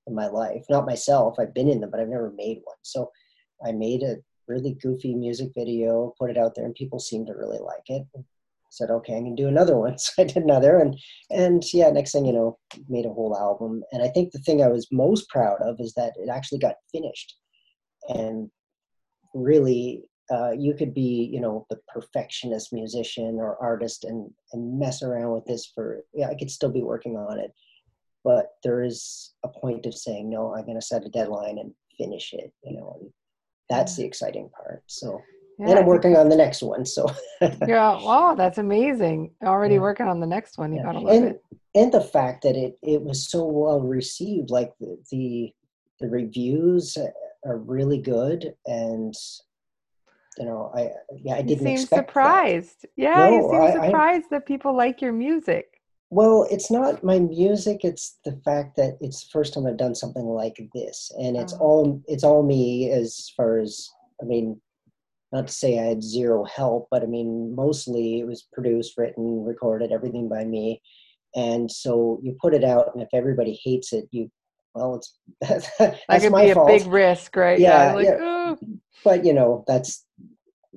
in 0.07 0.15
my 0.15 0.27
life. 0.27 0.65
Not 0.69 0.87
myself, 0.87 1.35
I've 1.39 1.53
been 1.53 1.69
in 1.69 1.79
them, 1.81 1.91
but 1.91 1.99
I've 1.99 2.07
never 2.07 2.33
made 2.35 2.61
one. 2.63 2.77
So 2.81 3.11
I 3.63 3.71
made 3.71 4.01
a 4.01 4.15
really 4.47 4.73
goofy 4.81 5.13
music 5.13 5.49
video, 5.55 6.13
put 6.19 6.31
it 6.31 6.37
out 6.37 6.55
there, 6.55 6.65
and 6.65 6.73
people 6.73 6.99
seemed 6.99 7.27
to 7.27 7.33
really 7.33 7.59
like 7.59 7.87
it. 7.87 8.03
Said, 8.69 8.89
okay, 8.89 9.15
I'm 9.15 9.23
gonna 9.23 9.35
do 9.35 9.47
another 9.47 9.77
one. 9.77 9.97
So 9.97 10.23
I 10.23 10.25
did 10.25 10.43
another, 10.43 10.77
and 10.77 10.97
and 11.29 11.63
yeah, 11.73 11.89
next 11.89 12.11
thing 12.11 12.25
you 12.25 12.33
know, 12.33 12.57
made 12.89 13.05
a 13.05 13.13
whole 13.13 13.37
album. 13.37 13.83
And 13.91 14.03
I 14.03 14.09
think 14.09 14.31
the 14.31 14.39
thing 14.39 14.61
I 14.61 14.67
was 14.67 14.87
most 14.91 15.29
proud 15.29 15.57
of 15.61 15.79
is 15.79 15.93
that 15.93 16.13
it 16.17 16.29
actually 16.29 16.59
got 16.59 16.75
finished. 16.91 17.35
And 18.09 18.49
really, 19.33 20.03
uh, 20.31 20.51
you 20.51 20.73
could 20.73 20.93
be, 20.93 21.29
you 21.31 21.39
know, 21.39 21.65
the 21.69 21.79
perfectionist 21.87 22.73
musician 22.73 23.37
or 23.39 23.61
artist 23.61 24.03
and 24.03 24.29
and 24.53 24.79
mess 24.79 25.01
around 25.01 25.33
with 25.33 25.45
this 25.45 25.71
for 25.73 26.01
yeah, 26.13 26.27
I 26.27 26.35
could 26.35 26.51
still 26.51 26.71
be 26.71 26.83
working 26.83 27.15
on 27.15 27.39
it. 27.39 27.51
But 28.23 28.47
there 28.63 28.83
is 28.83 29.33
a 29.43 29.47
point 29.47 29.85
of 29.85 29.95
saying, 29.95 30.29
no, 30.29 30.53
I'm 30.53 30.65
gonna 30.65 30.81
set 30.81 31.05
a 31.05 31.09
deadline 31.09 31.57
and 31.59 31.73
finish 31.97 32.33
it, 32.33 32.51
you 32.63 32.77
know, 32.77 32.97
and 32.99 33.11
that's 33.69 33.95
the 33.95 34.05
exciting 34.05 34.49
part. 34.49 34.83
So 34.87 35.21
Yeah, 35.59 35.69
and 35.69 35.77
I 35.79 35.81
I'm 35.81 35.87
working 35.87 36.15
on 36.15 36.29
the 36.29 36.35
next 36.35 36.61
one. 36.61 36.85
So 36.85 37.07
Yeah, 37.41 38.01
wow, 38.03 38.35
that's 38.35 38.57
amazing. 38.57 39.31
Already 39.43 39.75
Yeah. 39.75 39.81
working 39.81 40.07
on 40.07 40.19
the 40.19 40.27
next 40.27 40.57
one. 40.57 40.71
You 40.71 40.77
Yeah. 40.79 40.83
gotta 40.85 40.99
love 40.99 41.13
and 41.15 41.25
it. 41.29 41.41
and 41.75 41.91
the 41.91 42.01
fact 42.01 42.43
that 42.43 42.55
it 42.55 42.77
it 42.83 43.01
was 43.01 43.29
so 43.29 43.45
well 43.45 43.81
received, 43.81 44.49
like 44.51 44.71
the 44.79 44.97
the, 45.11 45.53
the 45.99 46.07
reviews 46.09 46.97
are 47.45 47.57
really 47.57 47.97
good, 47.99 48.53
and 48.65 49.13
you 50.37 50.45
know, 50.45 50.71
I 50.75 50.91
yeah, 51.23 51.35
I 51.35 51.41
didn't 51.41 51.63
seem 51.65 51.73
expect 51.73 51.89
that. 51.89 52.07
surprised. 52.09 52.85
Yeah, 52.95 53.29
you 53.29 53.41
seem 53.49 53.61
I- 53.61 53.65
I- 53.67 53.85
surprised 53.87 54.29
that 54.31 54.45
people 54.45 54.75
like 54.75 55.01
your 55.01 55.13
music. 55.13 55.65
Well, 56.09 56.47
it's 56.51 56.69
not 56.71 57.03
my 57.03 57.19
music; 57.19 57.83
it's 57.83 58.19
the 58.23 58.33
fact 58.45 58.77
that 58.77 58.97
it's 59.01 59.23
the 59.23 59.29
first 59.31 59.53
time 59.53 59.65
I've 59.65 59.75
done 59.77 59.95
something 59.95 60.23
like 60.25 60.57
this, 60.73 61.11
and 61.19 61.35
it's 61.35 61.53
Oh. 61.53 61.59
all 61.65 62.01
it's 62.07 62.23
all 62.23 62.43
me 62.43 62.91
as 62.91 63.31
far 63.35 63.57
as 63.57 63.89
I 64.21 64.25
mean. 64.25 64.61
Not 65.31 65.47
to 65.47 65.53
say 65.53 65.79
I 65.79 65.83
had 65.83 66.03
zero 66.03 66.45
help, 66.45 66.87
but 66.89 67.03
I 67.03 67.05
mean, 67.05 67.53
mostly 67.53 68.19
it 68.19 68.27
was 68.27 68.47
produced, 68.53 68.97
written, 68.97 69.43
recorded, 69.43 69.91
everything 69.91 70.29
by 70.29 70.45
me. 70.45 70.81
And 71.35 71.69
so 71.69 72.19
you 72.23 72.37
put 72.41 72.53
it 72.53 72.63
out, 72.63 72.91
and 72.93 73.03
if 73.03 73.09
everybody 73.13 73.59
hates 73.63 73.93
it, 73.93 74.05
you 74.11 74.31
well, 74.73 74.95
it's 74.95 75.17
that's, 75.41 75.77
That 75.77 75.99
that's 76.07 76.23
could 76.23 76.31
my 76.31 76.45
be 76.45 76.51
a 76.51 76.55
fault. 76.55 76.67
big 76.67 76.85
risk, 76.87 77.35
right? 77.35 77.59
Yeah, 77.59 77.93
like, 77.93 78.05
yeah. 78.05 78.55
But 79.03 79.25
you 79.25 79.33
know 79.33 79.63
that's 79.67 80.05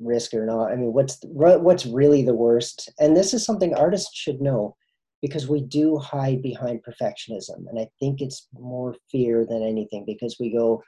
risk 0.01 0.35
or 0.35 0.47
not 0.47 0.73
i 0.73 0.77
mean 0.77 0.93
what's 0.93 1.19
what's 1.25 1.87
really 1.87 2.23
the 2.25 2.35
worst 2.35 2.91
and 2.99 3.17
this 3.17 3.35
is 3.35 3.45
something 3.45 3.75
artists 3.75 4.17
should 4.17 4.41
know 4.41 4.75
because 5.21 5.49
we 5.49 5.61
do 5.61 5.99
hide 5.99 6.43
behind 6.43 6.81
perfectionism 6.83 7.67
and 7.69 7.79
i 7.79 7.87
think 7.99 8.21
it's 8.21 8.49
more 8.55 8.95
fear 9.11 9.45
than 9.45 9.63
anything 9.63 10.05
because 10.07 10.37
we 10.41 10.51
go 10.51 10.83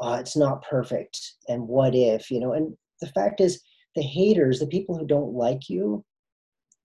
oh, 0.00 0.14
it's 0.14 0.36
not 0.36 0.64
perfect 0.68 1.18
and 1.48 1.66
what 1.66 1.94
if 1.94 2.30
you 2.30 2.40
know 2.40 2.52
and 2.52 2.76
the 3.00 3.08
fact 3.08 3.40
is 3.40 3.62
the 3.94 4.02
haters 4.02 4.60
the 4.60 4.66
people 4.66 4.96
who 4.96 5.06
don't 5.06 5.32
like 5.34 5.68
you 5.68 6.04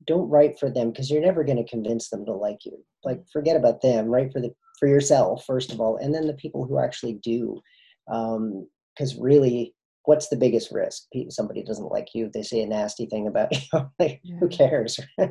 don't 0.05 0.29
write 0.29 0.59
for 0.59 0.69
them 0.69 0.91
because 0.91 1.09
you're 1.09 1.21
never 1.21 1.43
going 1.43 1.57
to 1.57 1.69
convince 1.69 2.09
them 2.09 2.25
to 2.25 2.33
like 2.33 2.65
you. 2.65 2.77
Like 3.03 3.23
forget 3.31 3.55
about 3.55 3.81
them 3.81 4.07
write 4.07 4.31
for 4.31 4.41
the 4.41 4.51
for 4.79 4.87
yourself 4.87 5.45
first 5.45 5.71
of 5.71 5.79
all 5.79 5.97
and 5.97 6.13
then 6.13 6.27
the 6.27 6.33
people 6.33 6.65
who 6.65 6.79
actually 6.79 7.13
do 7.23 7.61
because 8.07 9.15
really 9.17 9.73
what's 10.05 10.27
the 10.27 10.35
biggest 10.35 10.71
risk? 10.71 11.03
Somebody 11.29 11.63
doesn't 11.63 11.91
like 11.91 12.09
you 12.13 12.29
they 12.33 12.43
say 12.43 12.61
a 12.61 12.67
nasty 12.67 13.05
thing 13.05 13.27
about 13.27 13.51
you 13.73 13.91
like 13.99 14.21
who 14.39 14.47
cares? 14.47 14.99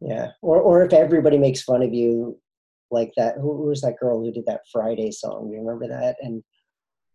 Yeah 0.00 0.28
or 0.42 0.60
or 0.60 0.84
if 0.84 0.92
everybody 0.92 1.38
makes 1.38 1.62
fun 1.62 1.82
of 1.82 1.92
you 1.92 2.38
like 2.92 3.10
that 3.16 3.34
who, 3.34 3.56
who 3.56 3.64
was 3.64 3.80
that 3.80 3.98
girl 3.98 4.20
who 4.20 4.30
did 4.30 4.46
that 4.46 4.60
friday 4.70 5.10
song? 5.10 5.50
You 5.50 5.58
remember 5.58 5.88
that? 5.88 6.14
And 6.20 6.44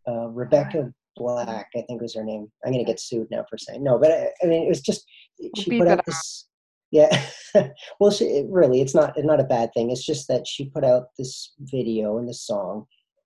uh, 0.05 0.27
rebecca 0.27 0.93
black 1.15 1.67
i 1.75 1.81
think 1.81 2.01
was 2.01 2.15
her 2.15 2.23
name. 2.23 2.51
I'm 2.65 2.73
to 2.73 2.83
get 2.83 2.99
sued 2.99 3.27
now 3.31 3.45
for 3.49 3.57
saying 3.57 3.83
no 3.83 3.99
but 3.99 4.11
i, 4.11 4.29
I 4.43 4.47
mean 4.47 4.63
it 4.63 4.69
was 4.69 4.81
just 4.81 5.05
she 5.57 5.77
put 5.77 5.87
out 5.87 6.05
this 6.05 6.47
yeah. 6.93 7.25
Well 7.99 8.11
she, 8.11 8.25
it 8.25 8.47
really 8.49 8.81
it's 8.81 8.95
not 8.95 9.17
it's 9.17 9.27
not 9.27 9.39
a 9.39 9.43
bad 9.43 9.71
thing. 9.73 9.91
It's 9.91 10.05
just 10.05 10.27
that 10.27 10.47
she 10.47 10.69
put 10.69 10.83
out 10.83 11.07
this 11.17 11.53
video 11.59 12.17
and 12.17 12.27
this 12.27 12.45
song 12.45 12.85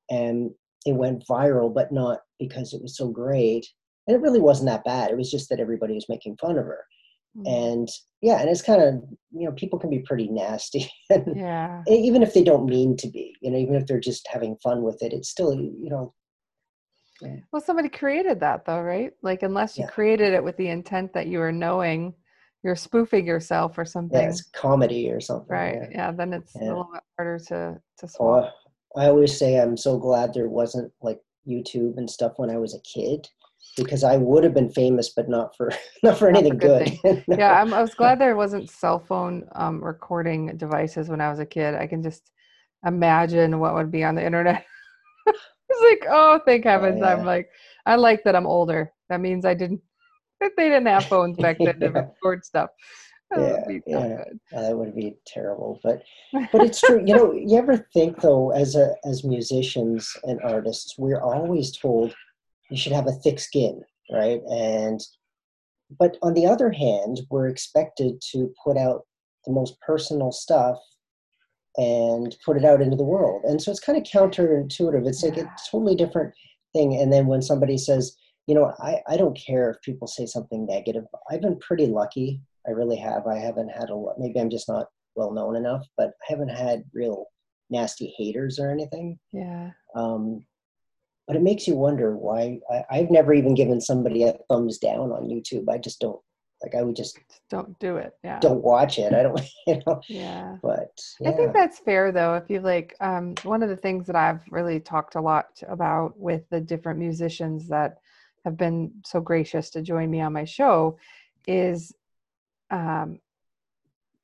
and 0.10 0.51
it 0.86 0.94
went 0.94 1.25
viral 1.29 1.74
but 1.74 1.91
not 1.91 2.20
because 2.39 2.74
it 2.74 2.82
was 2.82 2.98
so 2.98 3.10
great. 3.10 3.67
And 4.08 4.15
it 4.15 4.22
really 4.22 4.39
wasn't 4.39 4.70
that 4.70 4.86
bad. 4.86 5.12
It 5.12 5.17
was 5.17 5.29
just 5.29 5.50
that 5.50 5.60
everybody 5.60 5.94
was 5.94 6.10
making 6.10 6.38
fun 6.38 6.58
of 6.58 6.65
her. 6.65 6.84
Mm. 7.38 7.46
and 7.46 7.89
yeah 8.22 8.39
and 8.39 8.50
it's 8.50 8.63
kind 8.63 8.82
of 8.82 8.96
you 9.32 9.46
know 9.46 9.51
people 9.51 9.77
can 9.77 9.89
be 9.89 10.00
pretty 10.00 10.27
nasty. 10.29 10.89
And 11.10 11.36
yeah. 11.36 11.84
even 11.88 12.24
if 12.24 12.34
they 12.34 12.44
don't 12.44 12.70
mean 12.70 12.96
to 12.98 13.10
be 13.10 13.36
you 13.41 13.51
know 13.51 13.58
even 13.58 13.75
if 13.75 13.86
they're 13.86 14.00
just 14.00 14.27
having 14.32 14.56
fun 14.63 14.82
with 14.82 15.01
it 15.03 15.13
it's 15.13 15.29
still 15.29 15.53
you 15.53 15.89
know 15.89 16.13
Well, 17.52 17.62
somebody 17.62 17.90
created 17.90 18.40
that 18.42 18.66
though, 18.66 18.82
right? 18.82 19.14
Like, 19.22 19.44
unless 19.44 19.78
you 19.78 19.84
Yeah. 19.84 19.90
created 19.90 20.34
it 20.34 20.44
with 20.44 20.58
the 20.58 20.68
intent 20.68 21.14
that 21.14 21.28
you 21.28 21.40
were 21.40 21.52
knowing 21.52 22.14
you're 22.64 22.76
spoofing 22.76 23.26
yourself 23.26 23.78
or 23.78 23.84
yeah, 23.84 23.88
something, 23.88 24.22
it's 24.30 24.42
comedy 24.50 25.10
or 25.10 25.20
something 25.22 25.56
right? 25.56 25.76
yeah. 25.76 25.90
Yeah. 25.92 26.12
then 26.12 26.34
it's 26.34 26.56
Yeah. 26.56 26.64
a 26.64 26.70
little 26.70 26.90
bit 26.92 27.04
harder 27.18 27.40
to 27.48 27.82
to 28.00 28.08
swallow. 28.08 28.52
Oh, 28.96 29.02
I 29.02 29.08
always 29.08 29.38
say 29.38 29.60
I'm 29.60 29.78
so 29.78 29.98
glad 29.98 30.34
there 30.34 30.50
wasn't 30.50 30.92
like 31.02 31.20
YouTube 31.48 31.98
and 31.98 32.10
stuff 32.10 32.34
when 32.38 32.50
I 32.50 32.58
was 32.58 32.76
a 32.76 32.80
kid 32.82 33.28
because 33.76 34.04
I 34.04 34.18
would 34.18 34.44
have 34.44 34.54
been 34.54 34.72
famous, 34.72 35.10
but 35.16 35.30
not 35.30 35.56
for 35.56 35.72
not 36.04 36.18
for 36.18 36.30
Not 36.32 36.44
for 36.44 36.52
anything 36.52 36.58
good 36.58 37.00
good. 37.04 37.24
No. 37.28 37.38
yeah, 37.38 37.62
I'm, 37.62 37.74
I 37.74 37.82
was 37.82 37.94
glad 37.96 38.20
there 38.20 38.36
wasn't 38.36 38.70
cell 38.70 39.00
phone 39.00 39.48
um, 39.54 39.84
recording 39.84 40.58
devices 40.58 41.10
when 41.10 41.22
I 41.22 41.30
was 41.30 41.40
a 41.40 41.46
kid. 41.46 41.76
I 41.76 41.88
can 41.88 42.02
just 42.04 42.32
imagine 42.86 43.60
what 43.60 43.76
would 43.76 43.92
be 43.92 44.04
on 44.04 44.16
the 44.16 44.26
internet. 44.26 44.66
it's 45.70 46.02
like, 46.02 46.10
oh, 46.12 46.40
thank 46.46 46.66
heavens! 46.66 47.00
yeah. 47.02 47.14
I'm 47.14 47.26
like, 47.26 47.50
I 47.86 47.96
like 47.96 48.24
that 48.24 48.36
I'm 48.36 48.48
older. 48.48 48.92
That 49.10 49.22
means 49.22 49.46
I 49.46 49.54
didn't. 49.54 49.82
That 50.40 50.52
they 50.56 50.70
didn't 50.70 50.86
have 50.86 51.06
phones 51.06 51.36
back 51.38 51.58
then 51.58 51.80
to 51.80 51.86
Yeah. 51.96 52.02
record 52.22 52.46
stuff. 52.46 52.70
That 53.32 53.40
Yeah, 53.40 53.54
would 53.54 53.68
be 53.68 53.92
not 53.92 54.08
yeah. 54.10 54.24
Uh, 54.56 54.62
that 54.62 54.78
would 54.78 54.96
be 54.96 55.16
terrible, 55.26 55.80
but 55.84 56.04
but 56.52 56.62
it's 56.64 56.80
true. 56.80 57.02
You 57.04 57.16
know, 57.16 57.34
you 57.34 57.58
ever 57.58 57.88
think 57.92 58.22
though, 58.22 58.52
as 58.52 58.76
a 58.76 58.94
as 59.04 59.24
musicians 59.24 60.16
and 60.26 60.40
artists, 60.44 60.94
we're 61.00 61.22
always 61.22 61.76
told 61.76 62.14
you 62.70 62.78
should 62.78 62.92
have 62.92 63.08
a 63.08 63.14
thick 63.14 63.40
skin, 63.40 63.82
right? 64.12 64.42
And 64.52 65.02
but 66.00 66.18
on 66.22 66.36
the 66.36 66.46
other 66.46 66.70
hand, 66.72 67.22
we're 67.32 67.48
expected 67.48 68.22
to 68.34 68.54
put 68.64 68.78
out 68.78 69.08
the 69.48 69.54
most 69.54 69.80
personal 69.82 70.32
stuff 70.32 70.78
and 71.78 72.36
put 72.44 72.58
it 72.58 72.66
out 72.66 72.82
into 72.82 72.98
the 72.98 73.04
world. 73.04 73.44
And 73.46 73.62
so 73.62 73.72
it's 73.72 73.80
kind 73.80 73.98
of 73.98 74.04
counterintuitive. 74.04 75.08
It's 75.08 75.24
like 75.24 75.38
a 75.38 75.52
totally 75.70 75.96
different 75.96 76.34
thing. 76.74 77.00
And 77.00 77.14
then 77.14 77.28
when 77.28 77.42
somebody 77.42 77.78
says, 77.78 78.16
you 78.48 78.56
know, 78.56 78.74
I, 78.80 79.02
I 79.08 79.18
don't 79.18 79.38
care 79.38 79.70
if 79.70 79.82
people 79.82 80.08
say 80.08 80.26
something 80.26 80.66
negative. 80.66 81.04
I've 81.30 81.42
been 81.42 81.60
pretty 81.60 81.86
lucky. 81.86 82.42
I 82.68 82.72
really 82.72 82.98
have. 82.98 83.28
I 83.28 83.38
haven't 83.38 83.70
had 83.70 83.90
a 83.90 83.96
lot. 83.96 84.16
Maybe 84.18 84.40
I'm 84.40 84.50
just 84.50 84.68
not 84.68 84.88
well 85.16 85.32
known 85.32 85.56
enough, 85.56 85.86
but 85.98 86.08
I 86.08 86.26
haven't 86.30 86.50
had 86.50 86.84
real 86.94 87.26
nasty 87.70 88.14
haters 88.18 88.60
or 88.60 88.72
anything. 88.72 89.20
Yeah. 89.32 89.72
Um, 89.96 90.46
but 91.28 91.36
it 91.36 91.42
makes 91.42 91.68
you 91.68 91.76
wonder 91.76 92.16
why. 92.16 92.60
I, 92.72 92.84
I've 92.90 93.12
never 93.12 93.34
even 93.34 93.54
given 93.54 93.82
somebody 93.82 94.24
a 94.24 94.34
thumbs 94.50 94.78
down 94.78 95.12
on 95.12 95.30
YouTube. 95.30 95.66
I 95.70 95.78
just 95.78 96.00
don't 96.00 96.22
like. 96.62 96.76
I 96.76 96.82
would 96.82 96.96
just 96.96 97.20
don't 97.50 97.78
do 97.80 97.98
it. 97.98 98.14
Yeah. 98.24 98.40
don't 98.40 98.64
watch 98.64 99.00
it. 99.00 99.14
I 99.14 99.24
don't, 99.24 99.40
you 99.68 99.82
know. 99.86 100.02
Yeah. 100.08 100.58
But 100.62 101.00
yeah, 101.20 101.30
I 101.30 101.34
think 101.34 101.54
that's 101.54 101.80
fair 101.80 102.12
though. 102.12 102.36
If 102.36 102.50
you 102.50 102.60
like, 102.62 102.96
um, 103.00 103.36
one 103.44 103.64
of 103.64 103.70
the 103.70 103.78
things 103.78 104.08
that 104.08 104.16
I've 104.16 104.42
really 104.50 104.80
talked 104.80 105.16
a 105.16 105.22
lot 105.22 105.62
about 105.68 106.18
with 106.18 106.50
the 106.50 106.62
different 106.62 107.00
musicians 107.00 107.68
that 107.70 108.00
have 108.46 108.58
been 108.58 108.92
so 109.06 109.20
gracious 109.20 109.70
to 109.72 109.82
join 109.82 110.10
me 110.10 110.22
on 110.22 110.34
my 110.34 110.46
show 110.46 110.98
is 111.48 111.94
um, 112.72 113.20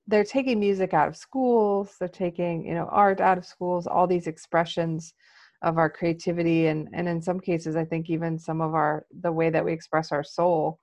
they're 0.07 0.23
taking 0.23 0.59
music 0.59 0.93
out 0.93 1.07
of 1.07 1.15
schools, 1.15 1.95
they're 1.99 2.07
taking, 2.09 2.65
you 2.65 2.73
know, 2.73 2.87
art 2.91 3.21
out 3.21 3.37
of 3.37 3.45
schools, 3.45 3.87
all 3.87 4.07
these 4.07 4.27
expressions 4.27 5.13
of 5.61 5.77
our 5.77 5.89
creativity 5.89 6.67
and 6.67 6.89
and 6.91 7.07
in 7.07 7.21
some 7.21 7.39
cases 7.39 7.77
I 7.77 7.85
think 7.85 8.09
even 8.09 8.37
some 8.37 8.59
of 8.59 8.75
our 8.75 9.05
the 9.21 9.31
way 9.31 9.49
that 9.49 9.63
we 9.63 9.71
express 9.71 10.11
our 10.11 10.23
soul. 10.23 10.79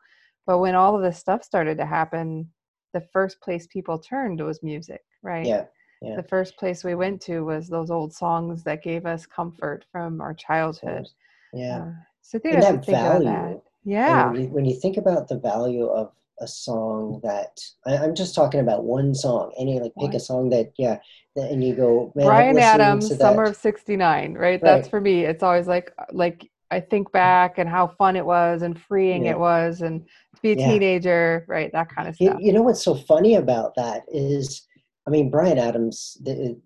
But 0.51 0.59
when 0.59 0.75
all 0.75 0.97
of 0.97 1.03
this 1.03 1.17
stuff 1.17 1.45
started 1.45 1.79
to 1.79 1.87
happen, 1.87 2.51
the 2.93 3.03
first 3.13 3.41
place 3.41 3.69
people 3.69 4.01
turned 4.01 4.45
was 4.45 4.65
music, 4.65 5.01
right? 5.23 5.47
yeah, 5.47 5.67
yeah. 6.03 6.17
the 6.17 6.25
first 6.25 6.57
place 6.57 6.83
we 6.83 6.97
went 6.97 7.21
to 7.23 7.45
was 7.45 7.69
those 7.69 7.89
old 7.89 8.13
songs 8.13 8.65
that 8.65 8.83
gave 8.83 9.07
us 9.07 9.27
comfort 9.27 9.85
from 9.93 10.21
our 10.21 10.35
childhood. 10.35 11.07
Yeah. 11.53 11.83
Uh, 11.83 11.93
so 12.23 12.41
And 12.43 12.61
that 12.65 12.85
think 12.85 12.89
about 12.99 13.23
that. 13.23 13.25
value. 13.25 13.61
Yeah. 13.85 14.33
When 14.33 14.41
you, 14.43 14.49
when 14.49 14.65
you 14.65 14.75
think 14.75 14.97
about 14.97 15.29
the 15.29 15.39
value 15.39 15.87
of 15.87 16.11
a 16.41 16.49
song 16.49 17.21
that 17.23 17.61
I, 17.87 17.99
I'm 17.99 18.17
just 18.17 18.35
talking 18.35 18.59
about 18.59 18.83
one 18.83 19.15
song, 19.15 19.53
any 19.57 19.79
like 19.79 19.93
pick 20.01 20.15
a 20.15 20.19
song 20.19 20.49
that 20.51 20.73
yeah, 20.77 20.99
that- 21.37 21.53
and 21.53 21.63
you 21.63 21.77
go, 21.77 22.13
man, 22.17 22.27
Bryan 22.27 22.59
Adams, 22.59 23.17
Summer 23.17 23.45
of 23.45 23.55
'69, 23.55 24.35
right? 24.35 24.61
That's 24.61 24.89
for 24.89 25.01
me. 25.01 25.25
It's 25.27 25.45
always 25.45 25.69
like 25.69 25.93
like 26.11 26.51
I 26.73 26.79
think 26.79 27.11
back 27.11 27.59
and 27.59 27.69
how 27.69 27.89
fun 27.89 28.15
it 28.15 28.25
was 28.25 28.63
and 28.63 28.81
freeing 28.81 29.25
Yeah. 29.25 29.33
it 29.33 29.39
was, 29.41 29.81
and 29.81 30.07
to 30.43 30.55
be 30.55 30.61
a 30.61 30.65
Yeah. 30.65 30.73
teenager, 30.73 31.45
right? 31.49 31.71
That 31.73 31.89
kind 31.95 32.09
of 32.09 32.15
stuff. 32.17 32.39
you 32.41 32.53
know 32.53 32.63
what's 32.63 32.83
so 32.83 32.95
funny 32.95 33.35
about 33.35 33.75
that 33.77 34.03
is, 34.09 34.67
I 35.07 35.11
mean, 35.11 35.31
Bryan 35.31 35.59
Adams. 35.59 36.17
the- 36.23 36.61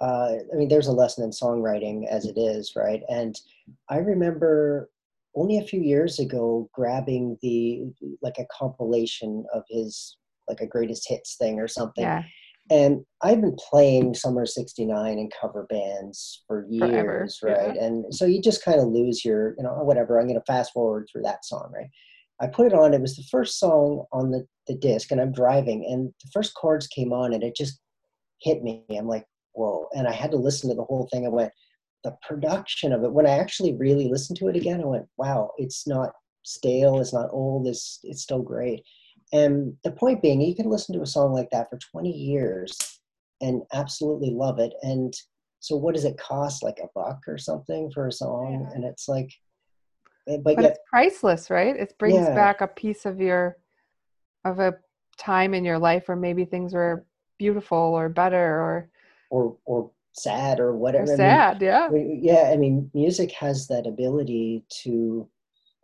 Uh, 0.00 0.36
I 0.52 0.56
mean, 0.56 0.68
there's 0.68 0.86
a 0.86 0.92
lesson 0.92 1.24
in 1.24 1.30
songwriting 1.30 2.06
as 2.06 2.24
it 2.24 2.38
is, 2.38 2.76
right? 2.76 3.02
And 3.08 3.34
I 3.88 3.96
remember 3.98 4.90
only 5.34 5.58
a 5.58 5.64
few 5.66 5.80
years 5.80 6.20
ago 6.20 6.70
grabbing 6.72 7.36
the 7.42 7.92
like 8.22 8.38
a 8.38 8.46
compilation 8.46 9.44
of 9.52 9.64
his 9.68 10.16
like 10.48 10.60
a 10.60 10.68
greatest 10.68 11.08
hits 11.08 11.34
thing 11.36 11.58
or 11.58 11.66
something. 11.66 12.04
Yeah, 12.04 12.22
and 12.70 13.04
I've 13.22 13.40
been 13.40 13.56
playing 13.56 14.14
Summer 14.14 14.46
'69 14.46 15.18
and 15.18 15.32
cover 15.32 15.66
bands 15.68 16.44
for 16.46 16.64
Forever, 16.78 16.94
years, 16.94 17.40
yeah. 17.44 17.52
right? 17.54 17.76
And 17.76 18.14
so 18.14 18.24
you 18.24 18.40
just 18.40 18.64
kind 18.64 18.78
of 18.80 18.86
lose 18.86 19.24
your, 19.24 19.56
you 19.58 19.64
know, 19.64 19.78
"Oh, 19.80 19.84
whatever. 19.84 20.20
I'm 20.20 20.28
going 20.28 20.38
to 20.38 20.44
fast 20.46 20.72
forward 20.72 21.08
through 21.10 21.22
that 21.22 21.44
song, 21.44 21.72
right? 21.74 21.90
I 22.40 22.46
put 22.46 22.66
it 22.66 22.74
on. 22.74 22.94
It 22.94 23.00
was 23.00 23.16
the 23.16 23.24
first 23.30 23.58
song 23.58 24.04
on 24.12 24.30
the 24.30 24.46
the 24.66 24.74
disc, 24.74 25.10
and 25.10 25.20
I'm 25.20 25.32
driving, 25.32 25.86
and 25.90 26.12
the 26.22 26.30
first 26.32 26.54
chords 26.54 26.86
came 26.86 27.12
on, 27.12 27.32
and 27.32 27.42
it 27.42 27.56
just 27.56 27.80
hit 28.40 28.62
me. 28.62 28.84
I'm 28.90 29.08
like, 29.08 29.24
whoa! 29.52 29.88
And 29.94 30.06
I 30.06 30.12
had 30.12 30.30
to 30.32 30.36
listen 30.36 30.68
to 30.70 30.76
the 30.76 30.84
whole 30.84 31.08
thing. 31.12 31.26
I 31.26 31.30
went, 31.30 31.52
the 32.04 32.16
production 32.26 32.92
of 32.92 33.02
it. 33.02 33.12
When 33.12 33.26
I 33.26 33.38
actually 33.38 33.74
really 33.74 34.08
listened 34.08 34.38
to 34.38 34.48
it 34.48 34.56
again, 34.56 34.80
I 34.80 34.86
went, 34.86 35.06
wow! 35.16 35.50
It's 35.58 35.86
not 35.86 36.12
stale. 36.42 37.00
It's 37.00 37.12
not 37.14 37.30
old. 37.32 37.66
It's 37.66 38.00
it's 38.04 38.22
still 38.22 38.42
great. 38.42 38.82
And 39.32 39.74
the 39.84 39.92
point 39.92 40.22
being, 40.22 40.40
you 40.40 40.54
can 40.54 40.70
listen 40.70 40.94
to 40.94 41.02
a 41.02 41.06
song 41.06 41.32
like 41.32 41.50
that 41.50 41.68
for 41.68 41.78
20 41.92 42.10
years 42.10 42.76
and 43.40 43.62
absolutely 43.72 44.30
love 44.30 44.58
it. 44.58 44.72
And 44.82 45.14
so, 45.60 45.76
what 45.76 45.94
does 45.94 46.04
it 46.04 46.18
cost? 46.18 46.62
Like 46.62 46.78
a 46.78 46.88
buck 46.94 47.20
or 47.26 47.36
something 47.36 47.90
for 47.92 48.06
a 48.06 48.12
song? 48.12 48.66
Yeah. 48.68 48.74
And 48.74 48.84
it's 48.84 49.08
like, 49.08 49.30
but, 50.28 50.44
but 50.44 50.60
yet, 50.60 50.70
it's 50.72 50.78
priceless, 50.88 51.50
right? 51.50 51.74
It 51.76 51.98
brings 51.98 52.26
Yeah. 52.26 52.34
back 52.34 52.60
a 52.60 52.68
piece 52.68 53.06
of 53.06 53.20
your 53.20 53.56
of 54.44 54.60
a 54.60 54.74
time 55.16 55.54
in 55.54 55.64
your 55.64 55.78
life 55.78 56.06
where 56.06 56.16
maybe 56.16 56.44
things 56.44 56.72
were 56.72 57.04
beautiful 57.38 57.76
or 57.78 58.08
better 58.08 58.60
or, 58.60 58.90
or 59.30 59.56
or 59.64 59.90
sad 60.12 60.60
or 60.60 60.68
or 60.68 60.76
whatever. 60.76 61.04
I 61.04 61.06
mean, 61.06 61.16
sad. 61.16 61.62
yeah. 61.62 61.88
we- 61.90 62.20
yeah, 62.22 62.50
I 62.52 62.56
mean, 62.56 62.90
music 62.94 63.32
has 63.32 63.66
that 63.68 63.86
ability 63.86 64.64
to 64.82 65.28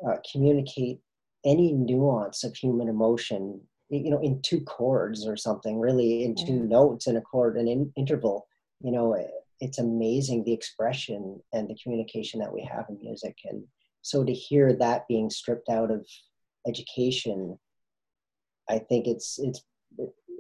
uh, 0.07 0.17
communicate 0.31 1.01
any 1.45 1.73
nuance 1.73 2.45
of 2.45 2.55
human 2.55 2.89
emotion, 2.89 3.61
you 3.89 4.11
know, 4.11 4.21
in 4.21 4.41
two 4.43 4.61
chords 4.63 5.27
or 5.27 5.37
something, 5.37 5.79
really, 5.79 6.25
in 6.25 6.35
two 6.35 6.59
Yeah. 6.59 6.77
notes 6.79 7.07
in 7.07 7.17
a 7.17 7.21
chord, 7.21 7.57
an 7.57 7.69
in, 7.69 7.93
interval. 7.97 8.47
You 8.81 8.93
know, 8.93 9.17
it's 9.61 9.79
amazing 9.79 10.45
the 10.45 10.53
expression 10.53 11.41
and 11.53 11.69
the 11.69 11.77
communication 11.83 12.41
that 12.41 12.53
we 12.53 12.63
have 12.63 12.87
in 12.89 12.99
music 13.01 13.37
and 13.45 13.63
so 14.05 14.23
to 14.23 14.33
hear 14.33 14.75
that 14.75 15.09
being 15.09 15.31
stripped 15.31 15.71
out 15.71 15.91
of 15.91 16.07
education 16.69 17.59
i 18.69 18.79
think 18.79 19.07
it's 19.07 19.39
it's 19.39 19.65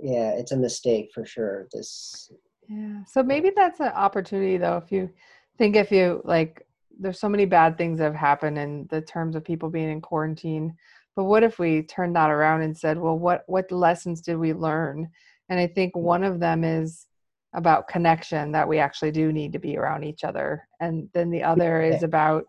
yeah 0.02 0.30
it's 0.32 0.52
a 0.52 0.56
mistake 0.56 1.10
for 1.14 1.24
sure 1.24 1.66
this. 1.72 2.30
Yeah 2.68 3.04
so 3.04 3.22
maybe 3.22 3.50
that's 3.56 3.80
an 3.80 3.88
opportunity 3.88 4.58
though 4.58 4.76
if 4.76 4.92
you 4.92 5.10
think 5.58 5.76
if 5.76 5.90
you 5.90 6.20
like 6.24 6.66
there's 7.00 7.18
so 7.18 7.28
many 7.28 7.44
bad 7.46 7.76
things 7.76 7.98
that 7.98 8.04
have 8.04 8.14
happened 8.14 8.58
in 8.58 8.86
the 8.90 9.00
terms 9.00 9.34
of 9.34 9.44
people 9.44 9.68
being 9.70 9.90
in 9.90 10.00
quarantine 10.00 10.74
but 11.16 11.24
what 11.24 11.42
if 11.42 11.58
we 11.58 11.82
turned 11.82 12.16
that 12.16 12.30
around 12.30 12.62
and 12.62 12.76
said 12.76 12.98
well 12.98 13.18
what 13.18 13.44
what 13.46 13.70
lessons 13.72 14.20
did 14.20 14.36
we 14.36 14.52
learn? 14.52 15.08
And 15.48 15.58
i 15.60 15.66
think 15.66 15.96
one 15.96 16.24
of 16.24 16.40
them 16.40 16.64
is 16.64 17.06
about 17.54 17.86
connection 17.88 18.50
that 18.52 18.68
we 18.68 18.78
actually 18.78 19.12
do 19.12 19.32
need 19.32 19.52
to 19.52 19.58
be 19.58 19.76
around 19.76 20.02
each 20.04 20.24
other 20.24 20.66
and 20.80 21.08
then 21.14 21.30
the 21.30 21.42
other 21.42 21.82
is 21.82 22.02
about 22.02 22.44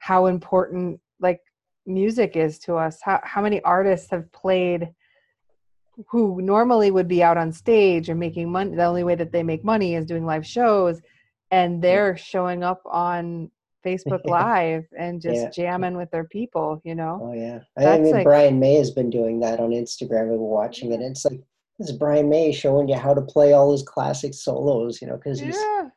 how 0.00 0.26
important 0.26 1.00
like 1.20 1.40
music 1.86 2.36
is 2.36 2.58
to 2.58 2.74
us 2.76 2.98
how, 3.02 3.20
how 3.22 3.40
many 3.40 3.62
artists 3.62 4.10
have 4.10 4.30
played 4.32 4.88
who 6.08 6.40
normally 6.40 6.90
would 6.90 7.08
be 7.08 7.22
out 7.22 7.36
on 7.36 7.52
stage 7.52 8.08
and 8.08 8.18
making 8.18 8.50
money 8.50 8.74
the 8.74 8.84
only 8.84 9.04
way 9.04 9.14
that 9.14 9.30
they 9.30 9.42
make 9.42 9.64
money 9.64 9.94
is 9.94 10.06
doing 10.06 10.26
live 10.26 10.44
shows 10.44 11.00
and 11.50 11.82
they're 11.82 12.16
showing 12.16 12.64
up 12.64 12.80
on 12.86 13.50
facebook 13.84 14.20
live 14.24 14.84
and 14.98 15.20
just 15.20 15.42
yeah. 15.42 15.50
jamming 15.50 15.96
with 15.96 16.10
their 16.10 16.24
people 16.24 16.80
you 16.84 16.94
know? 16.94 17.20
Oh 17.22 17.32
yeah. 17.32 17.60
I 17.78 17.98
mean 17.98 18.12
like, 18.12 18.24
brian 18.24 18.58
may 18.58 18.74
has 18.74 18.90
been 18.90 19.10
doing 19.10 19.40
that 19.40 19.60
on 19.60 19.70
instagram 19.70 20.28
were 20.28 20.38
watching 20.38 20.92
it 20.92 21.00
it's 21.00 21.24
like 21.24 21.40
this 21.80 21.88
is 21.88 21.96
Brian 21.96 22.28
May 22.28 22.52
showing 22.52 22.88
you 22.90 22.96
how 22.96 23.14
to 23.14 23.22
play 23.22 23.54
all 23.54 23.72
his 23.72 23.82
classic 23.82 24.34
solos, 24.34 25.00
you 25.00 25.08
know, 25.08 25.16
because 25.16 25.40
he's 25.40 25.56
yeah. 25.56 25.88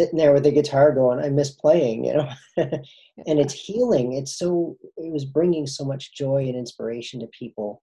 Sitting 0.00 0.18
there 0.18 0.32
with 0.32 0.44
the 0.44 0.50
guitar 0.50 0.92
going, 0.92 1.18
I 1.22 1.28
miss 1.28 1.50
playing, 1.50 2.06
you 2.06 2.14
know. 2.14 2.28
and 2.56 3.38
it's 3.38 3.52
healing. 3.52 4.14
It's 4.14 4.38
so, 4.38 4.78
it 4.96 5.12
was 5.12 5.26
bringing 5.26 5.66
so 5.66 5.84
much 5.84 6.14
joy 6.14 6.46
and 6.46 6.56
inspiration 6.56 7.20
to 7.20 7.26
people. 7.26 7.82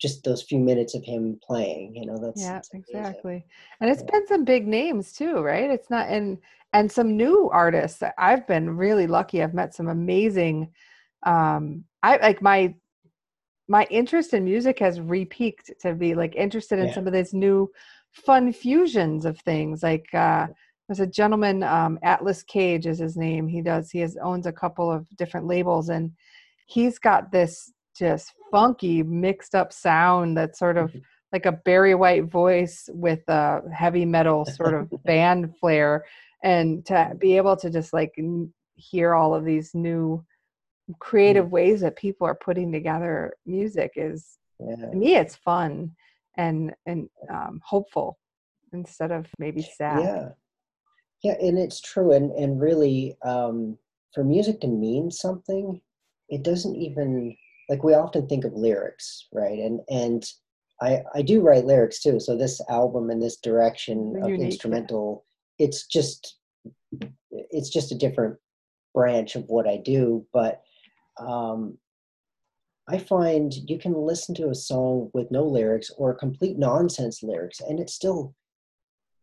Just 0.00 0.24
those 0.24 0.42
few 0.42 0.58
minutes 0.58 0.94
of 0.94 1.04
him 1.04 1.38
playing, 1.46 1.94
you 1.94 2.06
know, 2.06 2.16
that's, 2.16 2.40
yeah, 2.40 2.54
that's 2.54 2.70
exactly. 2.72 3.44
And 3.80 3.90
it's 3.90 4.02
yeah. 4.02 4.12
been 4.12 4.26
some 4.26 4.44
big 4.44 4.66
names 4.66 5.12
too, 5.12 5.40
right? 5.40 5.70
It's 5.70 5.90
not, 5.90 6.08
and, 6.08 6.38
and 6.72 6.90
some 6.90 7.18
new 7.18 7.50
artists. 7.52 8.02
I've 8.16 8.46
been 8.46 8.76
really 8.76 9.06
lucky. 9.06 9.42
I've 9.42 9.54
met 9.54 9.74
some 9.74 9.88
amazing, 9.88 10.72
um, 11.24 11.84
I 12.02 12.16
like 12.18 12.40
my 12.40 12.74
my 13.68 13.84
interest 13.90 14.32
in 14.32 14.44
music 14.44 14.78
has 14.78 15.00
repeaked 15.00 15.72
to 15.80 15.92
be 15.94 16.14
like 16.14 16.36
interested 16.36 16.78
in 16.78 16.86
yeah. 16.86 16.94
some 16.94 17.06
of 17.06 17.12
these 17.12 17.34
new 17.34 17.68
fun 18.12 18.52
fusions 18.52 19.24
of 19.24 19.38
things 19.40 19.82
like 19.82 20.06
uh 20.14 20.46
there's 20.88 21.00
a 21.00 21.06
gentleman 21.06 21.62
um 21.62 21.98
atlas 22.02 22.42
cage 22.42 22.86
is 22.86 22.98
his 22.98 23.16
name. 23.16 23.48
He 23.48 23.62
does 23.62 23.90
he 23.90 24.00
has 24.00 24.16
owns 24.22 24.46
a 24.46 24.52
couple 24.52 24.90
of 24.90 25.06
different 25.16 25.46
labels 25.46 25.88
and 25.88 26.12
he's 26.66 26.98
got 26.98 27.32
this 27.32 27.72
just 27.96 28.32
funky 28.50 29.02
mixed 29.02 29.54
up 29.54 29.72
sound 29.72 30.36
that's 30.36 30.58
sort 30.58 30.76
of 30.76 30.94
like 31.32 31.46
a 31.46 31.52
barry 31.52 31.94
white 31.94 32.24
voice 32.24 32.88
with 32.92 33.26
a 33.28 33.62
heavy 33.74 34.04
metal 34.04 34.44
sort 34.44 34.74
of 34.74 34.90
band 35.04 35.54
flair. 35.58 36.04
And 36.44 36.84
to 36.86 37.12
be 37.18 37.36
able 37.36 37.56
to 37.56 37.70
just 37.70 37.92
like 37.92 38.14
hear 38.74 39.14
all 39.14 39.34
of 39.34 39.44
these 39.44 39.74
new 39.74 40.24
creative 41.00 41.50
ways 41.50 41.80
that 41.80 41.96
people 41.96 42.26
are 42.26 42.34
putting 42.36 42.70
together 42.70 43.34
music 43.44 43.92
is 43.96 44.38
yeah. 44.60 44.76
to 44.76 44.96
me 44.96 45.16
it's 45.16 45.34
fun 45.34 45.90
and 46.36 46.72
and 46.86 47.08
um, 47.28 47.60
hopeful 47.64 48.18
instead 48.72 49.10
of 49.10 49.26
maybe 49.38 49.62
sad. 49.62 50.02
yeah 50.02 50.28
yeah 51.22 51.34
and 51.40 51.58
it's 51.58 51.80
true 51.80 52.12
and 52.12 52.30
and 52.32 52.60
really 52.60 53.16
um, 53.24 53.76
for 54.14 54.24
music 54.24 54.60
to 54.60 54.68
mean 54.68 55.10
something 55.10 55.80
it 56.28 56.42
doesn't 56.42 56.76
even 56.76 57.36
like 57.68 57.82
we 57.82 57.94
often 57.94 58.26
think 58.26 58.44
of 58.44 58.52
lyrics 58.52 59.28
right? 59.32 59.58
And 59.58 59.80
and 59.88 60.24
i 60.80 61.02
i 61.14 61.22
do 61.22 61.40
write 61.40 61.64
lyrics 61.64 62.02
too 62.02 62.20
so 62.20 62.36
this 62.36 62.60
album 62.68 63.08
and 63.08 63.22
this 63.22 63.38
direction 63.38 64.14
of 64.22 64.28
instrumental 64.30 65.24
it's 65.58 65.86
just 65.86 66.36
it's 67.30 67.70
just 67.70 67.92
a 67.92 67.94
different 67.94 68.36
branch 68.94 69.36
of 69.36 69.44
what 69.46 69.66
i 69.66 69.78
do 69.78 70.26
but 70.34 70.62
um, 71.18 71.78
I 72.88 72.98
find 72.98 73.52
you 73.68 73.78
can 73.78 73.94
listen 73.94 74.34
to 74.36 74.50
a 74.50 74.54
song 74.54 75.10
with 75.12 75.30
no 75.30 75.44
lyrics 75.44 75.90
or 75.96 76.14
complete 76.14 76.56
nonsense 76.58 77.22
lyrics, 77.22 77.60
and 77.60 77.80
it 77.80 77.90
still 77.90 78.34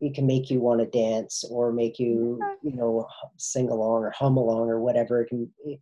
it 0.04 0.14
can 0.14 0.28
make 0.28 0.50
you 0.50 0.60
want 0.60 0.82
to 0.82 0.86
dance 0.86 1.46
or 1.50 1.72
make 1.72 1.98
you 1.98 2.40
you 2.62 2.76
know 2.76 3.08
sing 3.38 3.70
along 3.70 4.04
or 4.04 4.12
hum 4.12 4.36
along 4.38 4.70
or 4.70 4.82
whatever. 4.82 5.22
It 5.22 5.30
can 5.30 5.50
it 5.66 5.80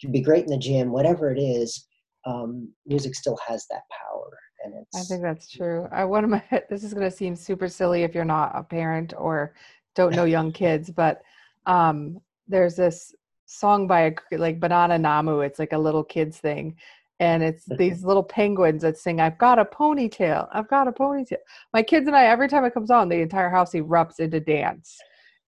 can 0.00 0.12
be 0.12 0.20
great 0.20 0.44
in 0.44 0.50
the 0.50 0.58
gym, 0.58 0.92
whatever 0.92 1.30
it 1.30 1.38
is. 1.38 1.86
Um, 2.24 2.70
music 2.86 3.14
still 3.14 3.38
has 3.48 3.66
that 3.70 3.82
power, 3.90 4.38
and 4.64 4.74
it's. 4.74 4.96
I 4.96 5.02
think 5.02 5.22
that's 5.22 5.50
true. 5.50 5.88
I 5.90 6.04
one 6.04 6.24
of 6.24 6.30
my 6.30 6.42
this 6.70 6.84
is 6.84 6.92
going 6.92 7.10
to 7.10 7.16
seem 7.16 7.34
super 7.34 7.66
silly 7.66 8.02
if 8.02 8.14
you're 8.14 8.24
not 8.24 8.52
a 8.54 8.62
parent 8.62 9.14
or 9.16 9.54
don't 9.94 10.14
know 10.14 10.24
young 10.24 10.52
kids, 10.52 10.90
but 10.90 11.22
um, 11.66 12.20
there's 12.46 12.76
this 12.76 13.14
song 13.46 13.86
by 13.86 14.00
a 14.02 14.36
like 14.36 14.60
Banana 14.60 14.98
Namu. 14.98 15.40
It's 15.40 15.58
like 15.58 15.72
a 15.72 15.78
little 15.78 16.04
kids 16.04 16.36
thing. 16.36 16.76
And 17.22 17.40
it's 17.42 17.64
these 17.78 18.04
little 18.04 18.24
penguins 18.24 18.82
that 18.82 18.98
sing, 18.98 19.20
I've 19.20 19.38
got 19.38 19.58
a 19.60 19.64
ponytail. 19.64 20.48
I've 20.52 20.68
got 20.68 20.88
a 20.88 20.92
ponytail. 20.92 21.36
My 21.72 21.82
kids 21.82 22.08
and 22.08 22.16
I, 22.16 22.26
every 22.26 22.48
time 22.48 22.64
it 22.64 22.74
comes 22.74 22.90
on, 22.90 23.08
the 23.08 23.20
entire 23.20 23.48
house 23.48 23.72
erupts 23.72 24.18
into 24.18 24.40
dance 24.40 24.98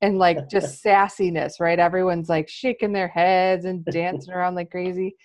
and 0.00 0.18
like 0.18 0.48
just 0.48 0.82
sassiness, 0.84 1.58
right? 1.58 1.78
Everyone's 1.78 2.28
like 2.28 2.48
shaking 2.48 2.92
their 2.92 3.08
heads 3.08 3.64
and 3.64 3.84
dancing 3.86 4.32
around 4.34 4.54
like 4.54 4.70
crazy. 4.70 5.16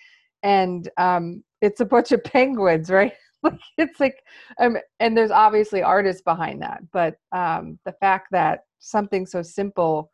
And 0.42 0.90
um, 0.96 1.44
it's 1.62 1.80
a 1.80 1.84
bunch 1.84 2.10
of 2.10 2.24
penguins, 2.24 2.90
right? 2.90 3.12
like 3.44 3.60
it's 3.78 4.00
like, 4.00 4.22
um, 4.58 4.76
and 4.98 5.16
there's 5.16 5.30
obviously 5.30 5.82
artists 5.82 6.22
behind 6.22 6.60
that, 6.62 6.82
but 6.92 7.14
um, 7.32 7.78
the 7.84 7.92
fact 8.00 8.26
that 8.32 8.60
something 8.80 9.24
so 9.24 9.40
simple 9.40 10.10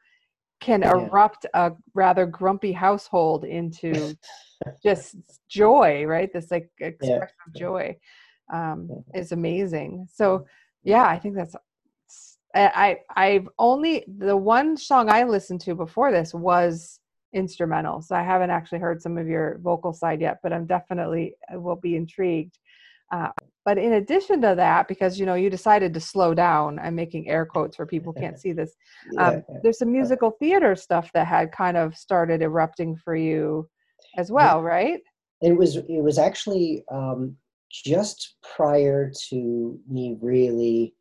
can 0.60 0.82
yeah. 0.82 0.92
erupt 0.92 1.46
a 1.54 1.72
rather 1.94 2.26
grumpy 2.26 2.72
household 2.72 3.44
into 3.44 4.16
just 4.82 5.16
joy 5.48 6.04
right? 6.04 6.32
This 6.32 6.50
like 6.50 6.70
expression 6.80 7.18
yeah. 7.20 7.46
of 7.46 7.54
joy 7.54 7.96
um, 8.52 8.88
is 9.14 9.32
amazing. 9.32 10.08
So 10.12 10.46
yeah 10.86 11.04
i 11.04 11.18
think 11.18 11.34
that's 11.34 11.54
i 12.54 12.96
i've 13.16 13.46
only 13.58 14.04
the 14.18 14.34
one 14.34 14.76
song 14.78 15.10
i 15.10 15.24
listened 15.24 15.60
to 15.60 15.74
before 15.74 16.10
this 16.10 16.32
was 16.32 17.00
instrumental. 17.34 18.00
So 18.00 18.14
i 18.14 18.22
haven't 18.22 18.50
actually 18.50 18.78
heard 18.78 19.02
some 19.02 19.18
of 19.18 19.28
your 19.28 19.58
vocal 19.62 19.92
side 19.92 20.22
yet 20.22 20.38
but 20.42 20.54
i'm 20.54 20.64
definitely 20.64 21.34
I 21.50 21.58
will 21.58 21.76
be 21.76 21.96
intrigued. 21.96 22.58
Uh, 23.12 23.28
but 23.66 23.79
in 23.79 23.94
addition 23.94 24.40
to 24.42 24.55
that, 24.55 24.87
because 24.87 25.18
you 25.18 25.26
know 25.26 25.35
you 25.35 25.50
decided 25.50 25.92
to 25.92 26.00
slow 26.00 26.35
down, 26.35 26.79
I'm 26.79 26.94
making 26.94 27.29
air 27.29 27.44
quotes 27.44 27.76
where 27.76 27.85
people 27.85 28.12
can't 28.20 28.38
see 28.38 28.52
this. 28.52 28.72
Um, 29.18 29.42
there's 29.62 29.79
some 29.81 29.92
musical 29.92 30.31
theater 30.38 30.76
stuff 30.76 31.11
that 31.14 31.26
had 31.26 31.50
kind 31.50 31.76
of 31.76 31.96
started 31.96 32.42
erupting 32.42 32.96
for 32.96 33.16
you 33.16 33.68
as 34.16 34.31
well, 34.31 34.62
right? 34.62 35.00
It 35.42 35.57
was 35.57 35.76
it 35.76 36.02
was 36.02 36.16
actually 36.16 36.85
um, 36.92 37.37
just 37.70 38.37
prior 38.57 39.11
to 39.31 39.79
me 39.90 40.16
really 40.22 40.94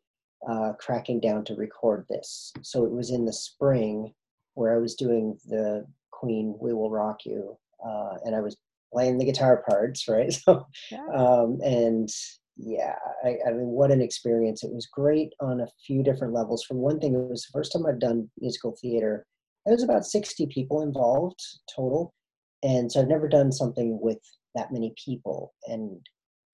uh, 0.50 0.72
cracking 0.80 1.20
down 1.20 1.44
to 1.44 1.54
record 1.54 2.04
this. 2.10 2.52
So 2.62 2.84
it 2.84 2.90
was 2.90 3.12
in 3.12 3.24
the 3.24 3.32
spring 3.32 4.12
where 4.54 4.74
I 4.74 4.80
was 4.80 4.96
doing 4.96 5.38
the 5.46 5.86
Queen 6.10 6.56
"We 6.60 6.72
Will 6.72 6.90
Rock 6.90 7.24
You," 7.24 7.56
uh, 7.86 8.14
and 8.24 8.34
I 8.34 8.40
was 8.40 8.56
playing 8.92 9.18
the 9.18 9.24
guitar 9.24 9.62
parts, 9.68 10.08
right? 10.08 10.36
So, 10.44 10.66
yeah. 10.90 11.06
um, 11.14 11.60
and 11.62 12.08
yeah, 12.56 12.94
I, 13.24 13.36
I, 13.46 13.50
mean, 13.52 13.68
what 13.68 13.90
an 13.90 14.00
experience! 14.00 14.64
It 14.64 14.72
was 14.72 14.86
great 14.86 15.32
on 15.40 15.60
a 15.60 15.68
few 15.86 16.02
different 16.02 16.32
levels. 16.32 16.64
For 16.64 16.74
one 16.74 16.98
thing, 16.98 17.14
it 17.14 17.18
was 17.18 17.42
the 17.42 17.58
first 17.58 17.72
time 17.72 17.84
I've 17.86 18.00
done 18.00 18.30
musical 18.40 18.76
theater. 18.80 19.26
There 19.64 19.74
was 19.74 19.82
about 19.82 20.06
sixty 20.06 20.46
people 20.46 20.82
involved 20.82 21.40
total, 21.74 22.14
and 22.62 22.90
so 22.90 23.00
I've 23.00 23.08
never 23.08 23.28
done 23.28 23.52
something 23.52 23.98
with 24.00 24.18
that 24.54 24.72
many 24.72 24.94
people, 25.02 25.52
and 25.66 26.00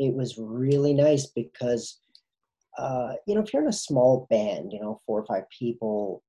it 0.01 0.13
was 0.13 0.39
really 0.39 0.93
nice 0.93 1.27
because, 1.27 2.01
uh, 2.79 3.13
you 3.29 3.37
know, 3.37 3.43
if 3.43 3.53
you're 3.53 3.63
in 3.63 3.69
a 3.69 3.73
small 3.73 4.27
band, 4.29 4.73
you 4.73 4.81
know, 4.81 5.01
four 5.07 5.21
or 5.21 5.27
five 5.27 5.45
people, 5.57 6.25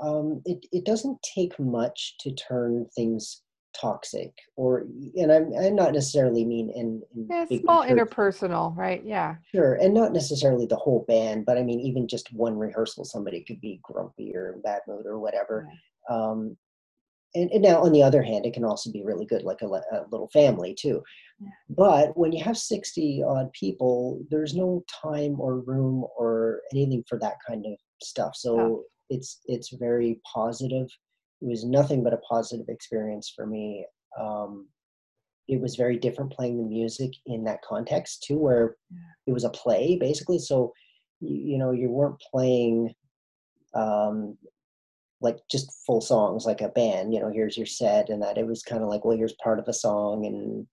um, 0.00 0.42
it 0.44 0.64
it 0.70 0.84
doesn't 0.84 1.18
take 1.22 1.58
much 1.58 2.14
to 2.20 2.32
turn 2.34 2.86
things 2.94 3.42
toxic 3.78 4.32
or 4.56 4.86
and 5.16 5.32
i'm, 5.32 5.52
I'm 5.54 5.74
not 5.74 5.92
necessarily 5.92 6.44
mean 6.44 6.70
in, 6.70 7.02
in 7.14 7.28
yeah, 7.30 7.44
small 7.60 7.84
interpersonal 7.84 8.76
right 8.76 9.02
yeah 9.04 9.36
sure 9.54 9.74
and 9.74 9.92
not 9.92 10.12
necessarily 10.12 10.66
the 10.66 10.76
whole 10.76 11.04
band 11.08 11.44
but 11.46 11.58
i 11.58 11.62
mean 11.62 11.80
even 11.80 12.08
just 12.08 12.32
one 12.32 12.56
rehearsal 12.56 13.04
somebody 13.04 13.44
could 13.44 13.60
be 13.60 13.80
grumpy 13.82 14.34
or 14.34 14.52
in 14.52 14.62
bad 14.62 14.80
mood 14.88 15.06
or 15.06 15.18
whatever 15.18 15.68
yeah. 16.08 16.16
um 16.16 16.56
and, 17.34 17.50
and, 17.50 17.62
now 17.62 17.82
on 17.82 17.92
the 17.92 18.02
other 18.02 18.22
hand 18.22 18.46
it 18.46 18.54
can 18.54 18.64
also 18.64 18.90
be 18.90 19.04
really 19.04 19.26
good 19.26 19.42
like 19.42 19.60
a, 19.62 19.66
a 19.66 20.06
little 20.10 20.30
family 20.32 20.74
too 20.78 21.02
yeah. 21.40 21.48
but 21.68 22.16
when 22.16 22.32
you 22.32 22.42
have 22.42 22.56
60 22.56 23.22
odd 23.26 23.52
people 23.52 24.20
there's 24.30 24.54
no 24.54 24.82
time 25.02 25.38
or 25.38 25.60
room 25.60 26.04
or 26.18 26.60
anything 26.72 27.04
for 27.08 27.18
that 27.18 27.36
kind 27.46 27.66
of 27.66 27.72
stuff 28.02 28.34
so 28.34 28.84
it's 29.10 29.40
it's 29.46 29.72
very 29.72 30.20
positive. 30.24 30.88
It 31.42 31.46
was 31.46 31.64
nothing 31.64 32.02
but 32.02 32.14
a 32.14 32.18
positive 32.18 32.68
experience 32.68 33.32
for 33.34 33.46
me. 33.46 33.86
Um, 34.18 34.68
it 35.48 35.60
was 35.60 35.76
very 35.76 35.96
different 35.96 36.32
playing 36.32 36.58
the 36.58 36.64
music 36.64 37.12
in 37.26 37.44
that 37.44 37.62
context 37.62 38.24
too, 38.24 38.38
where 38.38 38.76
it 39.26 39.32
was 39.32 39.44
a 39.44 39.50
play 39.50 39.96
basically. 40.00 40.38
So 40.38 40.72
you, 41.20 41.52
you 41.52 41.58
know 41.58 41.72
you 41.72 41.88
weren't 41.88 42.20
playing 42.32 42.94
um, 43.74 44.36
like 45.20 45.38
just 45.50 45.72
full 45.86 46.00
songs 46.00 46.46
like 46.46 46.60
a 46.60 46.68
band. 46.68 47.12
You 47.12 47.20
know, 47.20 47.30
here's 47.30 47.56
your 47.56 47.66
set, 47.66 48.08
and 48.08 48.22
that 48.22 48.38
it 48.38 48.46
was 48.46 48.62
kind 48.62 48.82
of 48.82 48.88
like, 48.88 49.04
well, 49.04 49.16
here's 49.16 49.34
part 49.42 49.58
of 49.58 49.68
a 49.68 49.72
song, 49.72 50.26
and 50.26 50.66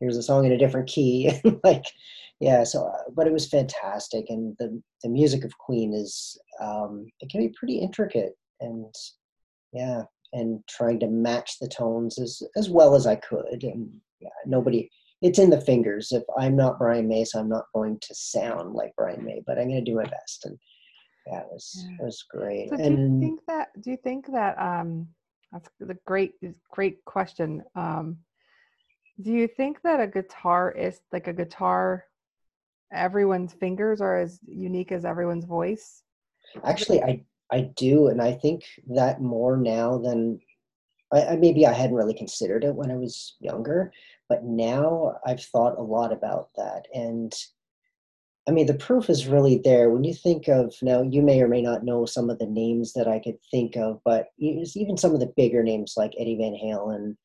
here's 0.00 0.16
a 0.16 0.22
song 0.22 0.44
in 0.44 0.52
a 0.52 0.58
different 0.58 0.88
key. 0.88 1.32
like, 1.64 1.84
yeah. 2.40 2.64
So, 2.64 2.86
uh, 2.86 3.10
but 3.14 3.26
it 3.26 3.32
was 3.32 3.48
fantastic, 3.48 4.26
and 4.28 4.56
the 4.58 4.80
the 5.02 5.08
music 5.08 5.44
of 5.44 5.56
Queen 5.58 5.94
is 5.94 6.38
um, 6.60 7.06
it 7.20 7.30
can 7.30 7.40
be 7.40 7.54
pretty 7.58 7.78
intricate, 7.78 8.36
and 8.60 8.94
yeah, 9.72 10.02
and 10.32 10.62
trying 10.68 11.00
to 11.00 11.08
match 11.08 11.58
the 11.60 11.68
tones 11.68 12.18
as 12.18 12.42
as 12.56 12.68
well 12.70 12.94
as 12.94 13.06
I 13.06 13.16
could, 13.16 13.62
and 13.62 13.90
yeah, 14.20 14.28
nobody. 14.46 14.90
It's 15.20 15.40
in 15.40 15.50
the 15.50 15.60
fingers. 15.60 16.12
If 16.12 16.22
I'm 16.38 16.54
not 16.54 16.78
Brian 16.78 17.08
May, 17.08 17.24
so 17.24 17.40
I'm 17.40 17.48
not 17.48 17.64
going 17.74 17.98
to 18.00 18.14
sound 18.14 18.74
like 18.74 18.94
Brian 18.96 19.24
May, 19.24 19.42
but 19.44 19.58
I'm 19.58 19.68
going 19.68 19.84
to 19.84 19.90
do 19.90 19.96
my 19.96 20.04
best. 20.04 20.44
And 20.44 20.56
yeah, 21.26 21.40
it 21.40 21.46
was 21.50 21.84
Yeah. 21.84 21.96
it 22.00 22.04
was 22.04 22.24
great. 22.30 22.70
So 22.70 22.76
do 22.76 22.82
and 22.84 23.14
you 23.14 23.20
think 23.20 23.40
that 23.48 23.68
do 23.80 23.90
you 23.90 23.96
think 23.96 24.26
that 24.32 24.58
um 24.58 25.08
that's 25.52 25.68
the 25.80 25.98
great 26.06 26.34
great 26.70 27.04
question. 27.04 27.64
Um 27.74 28.18
do 29.20 29.32
you 29.32 29.48
think 29.48 29.82
that 29.82 30.00
a 30.00 30.06
guitar 30.06 30.70
is 30.70 31.00
like 31.12 31.26
a 31.26 31.32
guitar 31.32 32.04
everyone's 32.92 33.52
fingers 33.52 34.00
are 34.00 34.18
as 34.20 34.38
unique 34.46 34.92
as 34.92 35.04
everyone's 35.04 35.44
voice? 35.44 36.02
actually, 36.64 37.02
I 37.02 37.24
I 37.50 37.70
do, 37.76 38.08
and 38.08 38.20
I 38.20 38.32
think 38.32 38.64
that 38.88 39.20
more 39.20 39.56
now 39.56 39.98
than 39.98 40.40
I, 41.12 41.22
I 41.22 41.36
maybe 41.36 41.66
I 41.66 41.72
hadn't 41.72 41.96
really 41.96 42.14
considered 42.14 42.64
it 42.64 42.74
when 42.74 42.90
I 42.90 42.96
was 42.96 43.36
younger, 43.40 43.92
but 44.28 44.44
now 44.44 45.16
I've 45.26 45.42
thought 45.42 45.78
a 45.78 45.82
lot 45.82 46.12
about 46.12 46.50
that. 46.56 46.86
And 46.94 47.32
I 48.48 48.50
mean, 48.50 48.66
the 48.66 48.74
proof 48.74 49.10
is 49.10 49.26
really 49.26 49.58
there 49.58 49.90
when 49.90 50.04
you 50.04 50.14
think 50.14 50.48
of 50.48 50.74
now. 50.82 51.02
You 51.02 51.22
may 51.22 51.40
or 51.42 51.48
may 51.48 51.62
not 51.62 51.84
know 51.84 52.06
some 52.06 52.30
of 52.30 52.38
the 52.38 52.46
names 52.46 52.92
that 52.94 53.06
I 53.08 53.18
could 53.18 53.36
think 53.50 53.76
of, 53.76 54.00
but 54.04 54.28
even 54.38 54.96
some 54.96 55.12
of 55.12 55.20
the 55.20 55.32
bigger 55.36 55.62
names 55.62 55.94
like 55.96 56.12
Eddie 56.18 56.36
Van 56.36 56.54
Halen. 56.54 57.16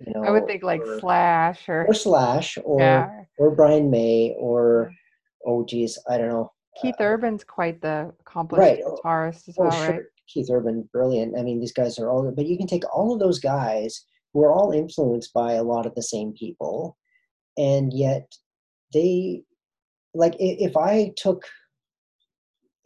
You 0.00 0.14
know, 0.14 0.24
I 0.24 0.30
would 0.30 0.46
think 0.46 0.62
like 0.62 0.80
or, 0.80 1.00
Slash 1.00 1.68
or 1.68 1.86
or 1.86 1.94
Slash 1.94 2.58
or 2.64 2.80
yeah. 2.80 3.10
or 3.38 3.54
Brian 3.54 3.90
May 3.90 4.34
or 4.38 4.92
oh 5.46 5.64
geez, 5.66 5.98
I 6.08 6.16
don't 6.18 6.28
know. 6.28 6.52
Keith 6.80 6.94
uh, 7.00 7.04
Urban's 7.04 7.44
quite 7.44 7.80
the 7.80 8.12
accomplished 8.20 8.60
right, 8.60 8.80
oh, 8.84 8.98
guitarist 9.04 9.48
as 9.48 9.56
Oh, 9.58 9.64
well, 9.64 9.70
sure. 9.72 9.90
right? 9.90 10.02
Keith 10.28 10.48
Urban, 10.50 10.88
brilliant. 10.92 11.38
I 11.38 11.42
mean, 11.42 11.60
these 11.60 11.72
guys 11.72 11.98
are 11.98 12.10
all, 12.10 12.30
but 12.32 12.46
you 12.46 12.58
can 12.58 12.66
take 12.66 12.84
all 12.94 13.12
of 13.12 13.20
those 13.20 13.38
guys 13.38 14.04
who 14.32 14.42
are 14.42 14.52
all 14.52 14.72
influenced 14.72 15.32
by 15.32 15.52
a 15.52 15.62
lot 15.62 15.86
of 15.86 15.94
the 15.94 16.02
same 16.02 16.32
people, 16.32 16.96
and 17.56 17.92
yet 17.92 18.32
they, 18.92 19.42
like, 20.14 20.34
if 20.38 20.76
I 20.76 21.12
took 21.16 21.44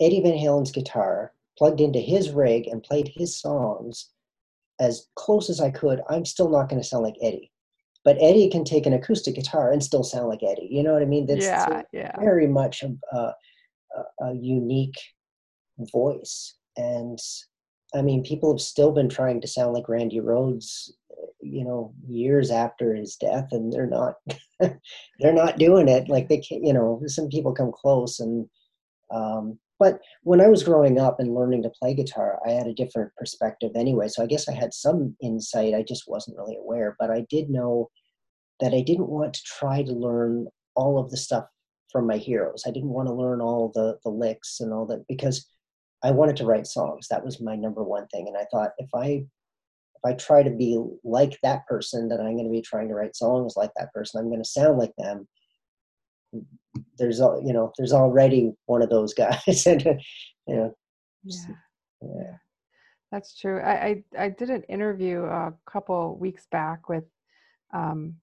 Eddie 0.00 0.22
Van 0.22 0.36
Halen's 0.36 0.70
guitar, 0.72 1.32
plugged 1.58 1.80
into 1.80 1.98
his 1.98 2.30
rig, 2.30 2.66
and 2.66 2.82
played 2.82 3.10
his 3.14 3.40
songs 3.40 4.10
as 4.80 5.08
close 5.16 5.50
as 5.50 5.60
I 5.60 5.70
could, 5.70 6.00
I'm 6.08 6.24
still 6.24 6.50
not 6.50 6.68
going 6.68 6.80
to 6.80 6.86
sound 6.86 7.04
like 7.04 7.16
Eddie. 7.22 7.52
But 8.02 8.16
Eddie 8.20 8.48
can 8.48 8.64
take 8.64 8.86
an 8.86 8.94
acoustic 8.94 9.34
guitar 9.34 9.70
and 9.70 9.82
still 9.82 10.02
sound 10.02 10.28
like 10.28 10.42
Eddie. 10.42 10.68
You 10.70 10.82
know 10.82 10.94
what 10.94 11.02
I 11.02 11.06
mean? 11.06 11.26
That's 11.26 11.44
yeah, 11.44 11.82
yeah. 11.92 12.18
very 12.18 12.46
much 12.46 12.82
a, 12.82 13.32
a, 14.20 14.34
unique 14.34 14.98
voice. 15.92 16.54
And 16.76 17.18
I 17.94 18.02
mean, 18.02 18.22
people 18.22 18.52
have 18.52 18.60
still 18.60 18.92
been 18.92 19.08
trying 19.08 19.40
to 19.40 19.48
sound 19.48 19.74
like 19.74 19.88
Randy 19.88 20.20
Rhoads, 20.20 20.90
you 21.40 21.64
know, 21.64 21.92
years 22.08 22.50
after 22.50 22.94
his 22.94 23.16
death, 23.16 23.48
and 23.52 23.72
they're 23.72 23.86
not, 23.86 24.14
they're 24.60 25.32
not 25.32 25.58
doing 25.58 25.88
it. 25.88 26.08
Like 26.08 26.28
they 26.28 26.38
can, 26.38 26.64
you 26.64 26.72
know, 26.72 27.02
some 27.06 27.28
people 27.28 27.52
come 27.52 27.72
close, 27.72 28.20
and 28.20 28.48
um, 29.10 29.58
but 29.80 29.98
when 30.22 30.42
I 30.42 30.48
was 30.48 30.62
growing 30.62 30.98
up 31.00 31.20
and 31.20 31.34
learning 31.34 31.62
to 31.62 31.70
play 31.70 31.94
guitar, 31.94 32.38
I 32.46 32.50
had 32.50 32.66
a 32.66 32.74
different 32.74 33.12
perspective 33.16 33.72
anyway. 33.74 34.08
So 34.08 34.22
I 34.22 34.26
guess 34.26 34.46
I 34.46 34.52
had 34.52 34.74
some 34.74 35.16
insight. 35.22 35.74
I 35.74 35.82
just 35.82 36.04
wasn't 36.06 36.36
really 36.36 36.56
aware, 36.56 36.96
but 37.00 37.10
I 37.10 37.26
did 37.30 37.48
know 37.48 37.90
that 38.60 38.74
I 38.74 38.82
didn't 38.82 39.08
want 39.08 39.32
to 39.34 39.42
try 39.42 39.82
to 39.82 39.92
learn 39.92 40.48
all 40.76 40.98
of 40.98 41.10
the 41.10 41.16
stuff 41.16 41.46
from 41.90 42.06
my 42.06 42.16
heroes. 42.16 42.64
I 42.66 42.70
didn't 42.70 42.90
want 42.90 43.08
to 43.08 43.14
learn 43.14 43.40
all 43.40 43.70
the 43.74 43.98
the 44.04 44.10
licks 44.10 44.60
and 44.60 44.72
all 44.72 44.86
that 44.86 45.06
because 45.08 45.46
I 46.02 46.10
wanted 46.10 46.36
to 46.36 46.46
write 46.46 46.66
songs. 46.66 47.08
That 47.08 47.24
was 47.24 47.40
my 47.40 47.56
number 47.56 47.82
one 47.82 48.06
thing. 48.08 48.28
And 48.28 48.36
I 48.36 48.46
thought 48.50 48.72
if 48.78 48.88
I 48.94 49.24
if 50.02 50.04
I 50.04 50.14
try 50.14 50.42
to 50.42 50.50
be 50.50 50.82
like 51.04 51.38
that 51.42 51.66
person, 51.66 52.08
then 52.08 52.20
I'm 52.20 52.36
going 52.36 52.46
to 52.46 52.50
be 52.50 52.62
trying 52.62 52.88
to 52.88 52.94
write 52.94 53.16
songs 53.16 53.54
like 53.56 53.70
that 53.76 53.92
person. 53.92 54.18
I'm 54.18 54.28
going 54.30 54.42
to 54.42 54.48
sound 54.48 54.78
like 54.78 54.92
them. 54.96 55.28
There's 56.98 57.18
you 57.18 57.52
know 57.52 57.72
there's 57.76 57.92
already 57.92 58.52
one 58.66 58.82
of 58.82 58.90
those 58.90 59.14
guys, 59.14 59.66
and 59.66 59.82
you 60.46 60.56
know 60.56 60.74
Yeah. 61.24 61.54
yeah. 62.02 62.34
That's 63.12 63.36
true. 63.36 63.60
I, 63.60 63.72
I 64.18 64.24
I 64.24 64.28
did 64.28 64.50
an 64.50 64.62
interview 64.64 65.24
a 65.24 65.52
couple 65.66 66.16
weeks 66.16 66.46
back 66.50 66.88
with, 66.88 67.04
um, 67.74 68.14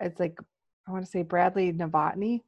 it's 0.00 0.18
like 0.18 0.38
I 0.86 0.90
want 0.90 1.04
to 1.04 1.10
say 1.10 1.22
Bradley 1.22 1.72
Novotny, 1.72 2.42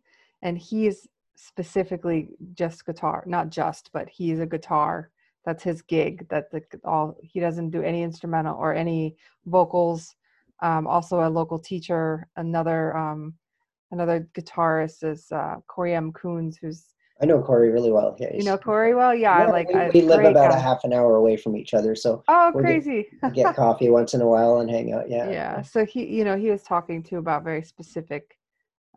and 0.45 0.57
he 0.59 0.87
is 0.87 1.09
specifically 1.35 2.29
just 2.55 2.87
guitar, 2.87 3.25
not 3.27 3.51
just, 3.51 3.91
but 3.93 4.09
he's 4.09 4.39
a 4.39 4.47
guitar. 4.47 5.11
That's 5.45 5.63
his 5.65 5.83
gig. 5.83 6.27
That's 6.31 6.53
like 6.53 6.75
all. 6.85 7.17
He 7.23 7.41
doesn't 7.41 7.71
do 7.71 7.83
any 7.83 8.03
instrumental 8.03 8.57
or 8.57 8.73
any 8.73 9.17
vocals. 9.47 10.15
Um, 10.63 10.87
also 10.87 11.27
a 11.27 11.29
local 11.29 11.59
teacher. 11.59 12.29
Another 12.37 12.97
um, 12.97 13.35
another 13.91 14.27
guitarist 14.35 15.03
is 15.03 15.31
uh, 15.33 15.57
Corey 15.67 15.95
M. 15.95 16.13
Coons, 16.13 16.57
who's 16.57 16.85
I 17.21 17.27
know 17.27 17.43
Corey 17.43 17.71
really 17.71 17.93
well. 17.93 18.17
Yeah, 18.19 18.31
you 18.33 18.45
know 18.45 18.57
Corey 18.57 18.95
well. 18.95 19.15
Yeah, 19.15 19.33
I 19.33 19.51
like 19.51 19.69
we, 19.69 19.75
a 19.75 19.91
we 19.93 20.03
live 20.03 20.25
about 20.25 20.51
guy. 20.51 20.57
a 20.57 20.61
half 20.61 20.83
an 20.85 20.95
hour 20.95 21.17
away 21.17 21.37
from 21.37 21.57
each 21.57 21.75
other, 21.75 21.95
so 21.95 22.23
Oh, 22.27 22.53
crazy! 22.57 23.07
we 23.23 23.31
get 23.31 23.55
coffee 23.57 23.91
once 23.91 24.15
in 24.15 24.23
a 24.23 24.27
while 24.27 24.59
and 24.61 24.71
hang 24.71 24.93
out. 24.93 25.11
Yeah, 25.11 25.29
yeah 25.29 25.63
so 25.63 25.85
he 25.85 26.07
you 26.07 26.25
know 26.25 26.37
he 26.37 26.51
was 26.51 26.63
talking 26.63 27.03
too 27.03 27.19
about 27.19 27.45
very 27.45 27.63
specific 27.63 28.39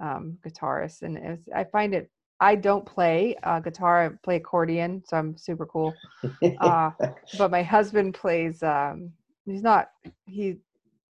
um 0.02 0.38
guitarists 0.46 1.02
and 1.02 1.16
was, 1.20 1.40
i 1.56 1.64
find 1.64 1.94
it 1.94 2.10
i 2.40 2.56
don't 2.56 2.86
play 2.86 3.36
uh 3.44 3.60
guitar 3.60 4.06
i 4.06 4.10
play 4.24 4.36
accordion 4.38 5.02
so 5.06 5.18
i'm 5.18 5.38
super 5.38 5.66
cool 5.66 5.94
uh 6.62 6.92
but 7.38 7.52
my 7.52 7.64
husband 7.64 8.14
plays 8.14 8.62
um 8.64 9.12
he's 9.46 9.64
not 9.64 9.90
he 10.26 10.56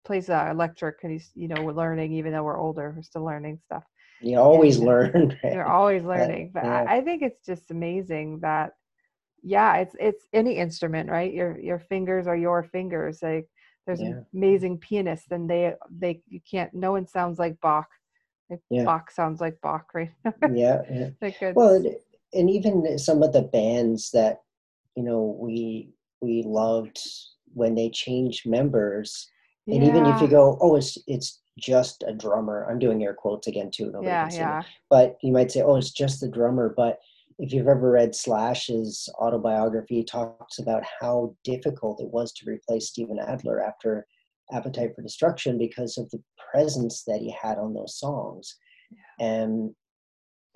plays 0.05 0.29
uh, 0.29 0.49
electric 0.51 0.97
and 1.03 1.13
he's 1.13 1.31
you 1.35 1.49
know 1.49 1.63
we're 1.63 1.73
learning 1.73 2.13
even 2.13 2.33
though 2.33 2.43
we're 2.43 2.61
older 2.61 2.93
we're 2.95 3.03
still 3.03 3.25
learning 3.25 3.59
stuff 3.65 3.85
you 4.21 4.39
always 4.39 4.77
and- 4.77 4.87
learn. 4.87 5.39
right? 5.45 5.53
you're 5.55 5.67
always 5.67 6.05
learning 6.05 6.51
but 6.53 6.65
yeah. 6.65 6.85
I, 6.87 6.99
I 6.99 7.01
think 7.01 7.23
it's 7.23 7.45
just 7.47 7.71
amazing 7.71 8.41
that 8.41 8.73
yeah 9.43 9.77
it's 9.77 9.95
it's 9.99 10.27
any 10.33 10.57
instrument 10.57 11.11
right 11.11 11.33
your 11.33 11.59
your 11.59 11.79
fingers 11.79 12.27
are 12.27 12.37
your 12.37 12.63
fingers 12.63 13.21
like 13.23 13.49
there's 13.87 14.01
Yeah. 14.01 14.21
amazing 14.35 14.79
pianists 14.79 15.31
and 15.31 15.49
they 15.49 15.75
they 15.91 16.23
you 16.29 16.41
can't 16.51 16.73
no 16.75 16.93
one 16.93 17.07
sounds 17.07 17.39
like 17.39 17.61
bach 17.61 17.89
like 18.51 18.61
Yeah. 18.71 18.85
bach 18.85 19.11
sounds 19.11 19.41
like 19.41 19.61
bach 19.61 19.93
right 19.95 20.13
yeah, 20.53 20.83
yeah. 20.91 21.11
like 21.21 21.37
Well, 21.55 21.83
and, 22.33 22.51
even 22.51 22.99
some 22.99 23.23
of 23.23 23.33
the 23.33 23.43
bands 23.43 24.11
that 24.11 24.43
you 24.97 25.03
know 25.03 25.37
we 25.41 25.91
we 26.21 26.43
loved 26.43 26.99
when 27.53 27.75
they 27.75 27.91
changed 27.91 28.49
members, 28.49 29.29
and 29.69 29.83
even 29.85 30.07
if 30.07 30.21
you 30.21 30.29
go, 30.29 30.59
oh, 30.61 30.77
it's 30.77 30.99
it's 31.07 31.41
just 31.59 32.03
a 32.07 32.13
drummer. 32.13 32.67
I'm 32.69 32.79
doing 32.79 33.03
air 33.03 33.15
quotes 33.15 33.47
again 33.47 33.71
too. 33.73 33.87
Nobody 33.87 34.09
yeah 34.09 34.29
yeah 34.33 34.63
But 34.91 35.17
you 35.23 35.33
might 35.33 35.53
say, 35.53 35.63
oh, 35.63 35.77
it's 35.77 35.93
just 35.93 36.21
the 36.21 36.29
drummer. 36.29 36.75
But 36.77 36.99
if 37.39 37.53
you've 37.53 37.69
ever 37.69 37.91
read 37.91 38.15
Slash's 38.15 39.09
autobiography, 39.21 39.97
he 39.97 40.05
talks 40.05 40.59
about 40.59 40.83
how 41.01 41.35
difficult 41.45 42.01
it 42.01 42.09
was 42.09 42.33
to 42.35 42.51
replace 42.51 42.89
Steven 42.89 43.19
Adler 43.19 43.61
after 43.61 44.07
Appetite 44.53 44.95
for 44.95 45.03
Destruction 45.03 45.59
because 45.59 45.99
of 45.99 46.11
the 46.11 46.23
presence 46.55 47.03
that 47.07 47.21
he 47.21 47.31
had 47.43 47.59
on 47.59 47.75
those 47.75 47.99
songs. 47.99 48.57
And 49.19 49.75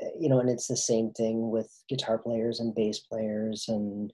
uh, 0.02 0.06
you 0.18 0.28
know, 0.28 0.38
and 0.40 0.48
it's 0.48 0.68
the 0.68 0.76
same 0.76 1.10
thing 1.12 1.50
with 1.50 1.68
guitar 1.88 2.18
players 2.18 2.60
and 2.60 2.74
bass 2.74 3.00
players, 3.00 3.64
and 3.68 4.12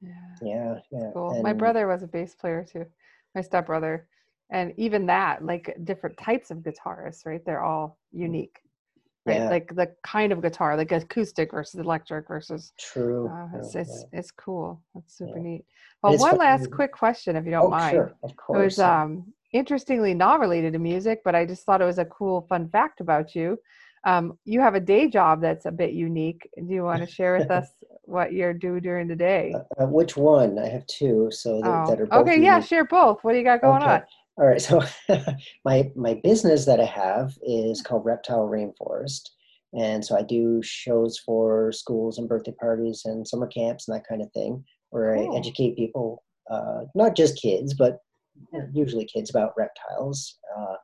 yeah 0.00 0.10
yeah, 0.42 0.74
yeah. 0.90 1.10
cool 1.12 1.42
my 1.42 1.52
brother 1.52 1.86
was 1.86 2.02
a 2.02 2.06
bass 2.06 2.34
player 2.34 2.64
too 2.64 2.86
my 3.34 3.42
stepbrother 3.42 4.08
and 4.50 4.72
even 4.78 5.06
that 5.06 5.44
like 5.44 5.76
different 5.84 6.16
types 6.16 6.50
of 6.50 6.58
guitarists 6.58 7.26
right 7.26 7.44
they're 7.44 7.62
all 7.62 7.98
unique 8.12 8.60
right 9.26 9.36
Yeah. 9.42 9.50
like 9.50 9.74
the 9.74 9.88
kind 10.02 10.32
of 10.32 10.40
guitar 10.40 10.76
like 10.76 10.92
acoustic 10.92 11.50
versus 11.50 11.78
electric 11.80 12.26
versus 12.28 12.72
True. 12.78 13.28
uh, 13.28 13.58
it's, 13.58 13.74
yeah, 13.74 13.80
it's, 13.82 14.04
yeah. 14.12 14.18
it's 14.18 14.30
cool 14.30 14.80
that's 14.94 15.14
super 15.18 15.36
Yeah. 15.38 15.42
neat 15.48 15.64
well 16.02 16.16
one 16.16 16.30
fun- 16.30 16.38
last 16.38 16.70
quick 16.70 16.92
question 16.92 17.36
if 17.36 17.44
you 17.44 17.50
don't 17.50 17.66
Oh, 17.66 17.70
mind 17.70 17.96
sure, 17.96 18.12
of 18.22 18.30
it 18.30 18.36
course. 18.36 18.62
was 18.62 18.78
um 18.78 19.34
interestingly 19.52 20.14
not 20.14 20.40
related 20.40 20.72
to 20.72 20.78
music 20.78 21.20
but 21.24 21.34
i 21.34 21.44
just 21.44 21.64
thought 21.64 21.80
it 21.82 21.86
was 21.86 21.98
a 21.98 22.04
cool 22.06 22.46
fun 22.48 22.68
fact 22.68 23.00
about 23.00 23.34
you 23.34 23.58
Um, 24.04 24.38
you 24.44 24.60
have 24.62 24.74
a 24.74 24.80
day 24.80 25.08
job 25.10 25.42
that's 25.42 25.66
a 25.66 25.70
bit 25.70 25.92
unique. 25.92 26.48
Do 26.56 26.72
you 26.72 26.84
want 26.84 27.02
to 27.04 27.14
share 27.16 27.34
with 27.38 27.50
us 27.50 27.68
what 28.04 28.32
you're 28.32 28.54
do 28.54 28.80
during 28.80 29.08
the 29.08 29.16
day? 29.16 29.52
Uh, 29.54 29.82
uh, 29.82 29.86
which 29.88 30.16
one? 30.16 30.58
I 30.58 30.68
have 30.68 30.86
two, 30.86 31.28
so 31.30 31.60
that, 31.60 31.66
Oh, 31.66 31.86
that 31.90 32.00
are 32.00 32.06
both 32.06 32.22
okay, 32.22 32.40
yeah, 32.42 32.60
share 32.60 32.86
both. 32.86 33.18
What 33.22 33.32
do 33.32 33.38
you 33.38 33.44
got 33.44 33.60
going 33.60 33.82
Okay. 33.82 33.96
on? 33.96 34.02
All 34.38 34.46
right, 34.46 34.62
so 34.68 34.80
my 35.66 35.92
my 36.06 36.14
business 36.24 36.64
that 36.64 36.80
I 36.80 36.88
have 37.04 37.36
is 37.42 37.82
called 37.82 38.06
Reptile 38.06 38.48
Rainforest, 38.48 39.24
and 39.78 40.02
so 40.02 40.16
I 40.16 40.22
do 40.22 40.62
shows 40.62 41.18
for 41.26 41.70
schools 41.72 42.16
and 42.16 42.26
birthday 42.26 42.54
parties 42.58 43.02
and 43.04 43.28
summer 43.28 43.48
camps 43.48 43.86
and 43.86 43.94
that 43.96 44.08
kind 44.08 44.22
of 44.22 44.32
thing, 44.32 44.64
where 44.92 45.14
Cool. 45.14 45.34
I 45.34 45.38
educate 45.38 45.76
people, 45.76 46.22
uh, 46.50 46.80
not 46.94 47.16
just 47.16 47.42
kids, 47.42 47.74
but. 47.74 47.98
Usually 48.72 49.04
kids 49.04 49.30
about 49.30 49.52
reptiles 49.56 50.38
uh, 50.58 50.76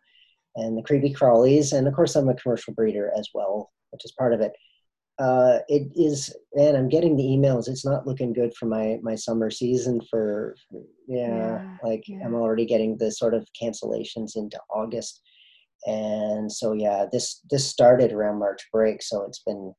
and 0.56 0.76
the 0.76 0.82
creepy 0.82 1.12
crawlies, 1.12 1.72
and 1.72 1.86
of 1.86 1.94
course 1.94 2.16
I'm 2.16 2.28
a 2.28 2.34
commercial 2.34 2.74
breeder 2.74 3.12
as 3.16 3.28
well, 3.34 3.70
which 3.90 4.04
is 4.04 4.12
part 4.18 4.32
of 4.32 4.40
it. 4.40 4.52
Uh, 5.18 5.60
it 5.68 5.90
is, 5.94 6.34
and 6.58 6.76
I'm 6.76 6.90
getting 6.90 7.16
the 7.16 7.22
emails. 7.22 7.68
It's 7.68 7.86
not 7.86 8.06
looking 8.06 8.32
good 8.32 8.54
for 8.54 8.66
my 8.66 8.98
my 9.02 9.14
summer 9.14 9.50
season. 9.50 10.00
For 10.10 10.56
yeah, 11.08 11.28
Yeah, 11.28 11.76
like 11.82 12.04
yeah. 12.06 12.18
I'm 12.24 12.34
already 12.34 12.66
getting 12.66 12.98
the 12.98 13.10
sort 13.10 13.34
of 13.34 13.46
cancellations 13.60 14.36
into 14.36 14.58
August, 14.68 15.22
and 15.86 16.52
so 16.52 16.72
yeah, 16.72 17.06
this 17.10 17.40
this 17.50 17.66
started 17.66 18.12
around 18.12 18.38
March 18.38 18.62
break, 18.72 19.02
so 19.02 19.24
it's 19.24 19.40
been 19.40 19.72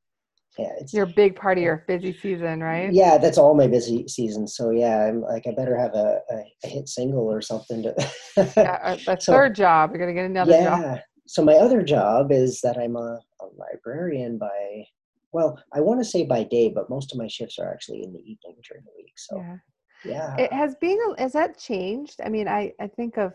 yeah, 0.58 0.72
it's 0.80 0.92
Your 0.94 1.06
big 1.06 1.36
part 1.36 1.58
of 1.58 1.64
your 1.64 1.84
busy 1.86 2.12
season, 2.12 2.60
right? 2.62 2.92
yeah, 2.92 3.18
that's 3.18 3.38
all 3.38 3.54
my 3.54 3.66
busy 3.66 4.06
season. 4.08 4.46
So 4.48 4.70
yeah, 4.70 5.06
I'm 5.06 5.22
like 5.22 5.46
I 5.46 5.52
better 5.52 5.76
have 5.78 5.94
a, 5.94 6.20
a, 6.30 6.66
hit 6.68 6.88
single 6.88 7.24
or 7.30 7.40
something 7.40 7.82
to. 7.82 7.94
Yeah, 8.36 8.52
a, 8.56 8.60
uh, 8.92 8.98
a 9.08 9.20
So- 9.20 9.32
third 9.32 9.54
job. 9.54 9.90
You're 9.90 10.00
gonna 10.00 10.14
get 10.14 10.24
another 10.26 10.52
job. 10.52 10.80
yeah. 10.80 11.00
So 11.26 11.44
my 11.44 11.54
other 11.54 11.82
job 11.82 12.32
is 12.32 12.60
that 12.62 12.78
I'm 12.78 12.96
a, 12.96 13.20
a 13.42 13.46
librarian 13.56 14.38
by, 14.38 14.86
well, 15.32 15.62
I 15.74 15.80
want 15.80 16.00
to 16.00 16.04
say 16.04 16.24
by 16.24 16.42
day, 16.44 16.70
but 16.70 16.88
most 16.88 17.12
of 17.12 17.18
my 17.18 17.28
shifts 17.28 17.58
are 17.58 17.70
actually 17.70 18.02
in 18.02 18.14
the 18.14 18.20
evening 18.20 18.56
during 18.66 18.82
the 18.84 18.92
week. 18.96 19.12
So 19.16 19.36
Yeah. 19.36 19.56
yeah, 20.04 20.36
It 20.38 20.52
has 20.52 20.74
been. 20.80 20.98
Has 21.18 21.32
that 21.34 21.58
changed? 21.58 22.20
I 22.24 22.28
mean, 22.30 22.48
I 22.48 22.72
I 22.80 22.86
think 22.88 23.18
of 23.18 23.34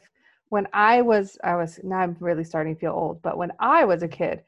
when 0.50 0.68
I 0.74 1.02
was 1.02 1.38
I 1.44 1.56
was 1.56 1.80
now 1.84 1.98
I'm 2.00 2.18
really 2.20 2.44
starting 2.44 2.74
to 2.76 2.80
feel 2.80 2.94
old, 2.94 3.22
but 3.22 3.38
when 3.38 3.52
I 3.60 3.86
was 3.86 4.02
a 4.04 4.08
kid, 4.08 4.44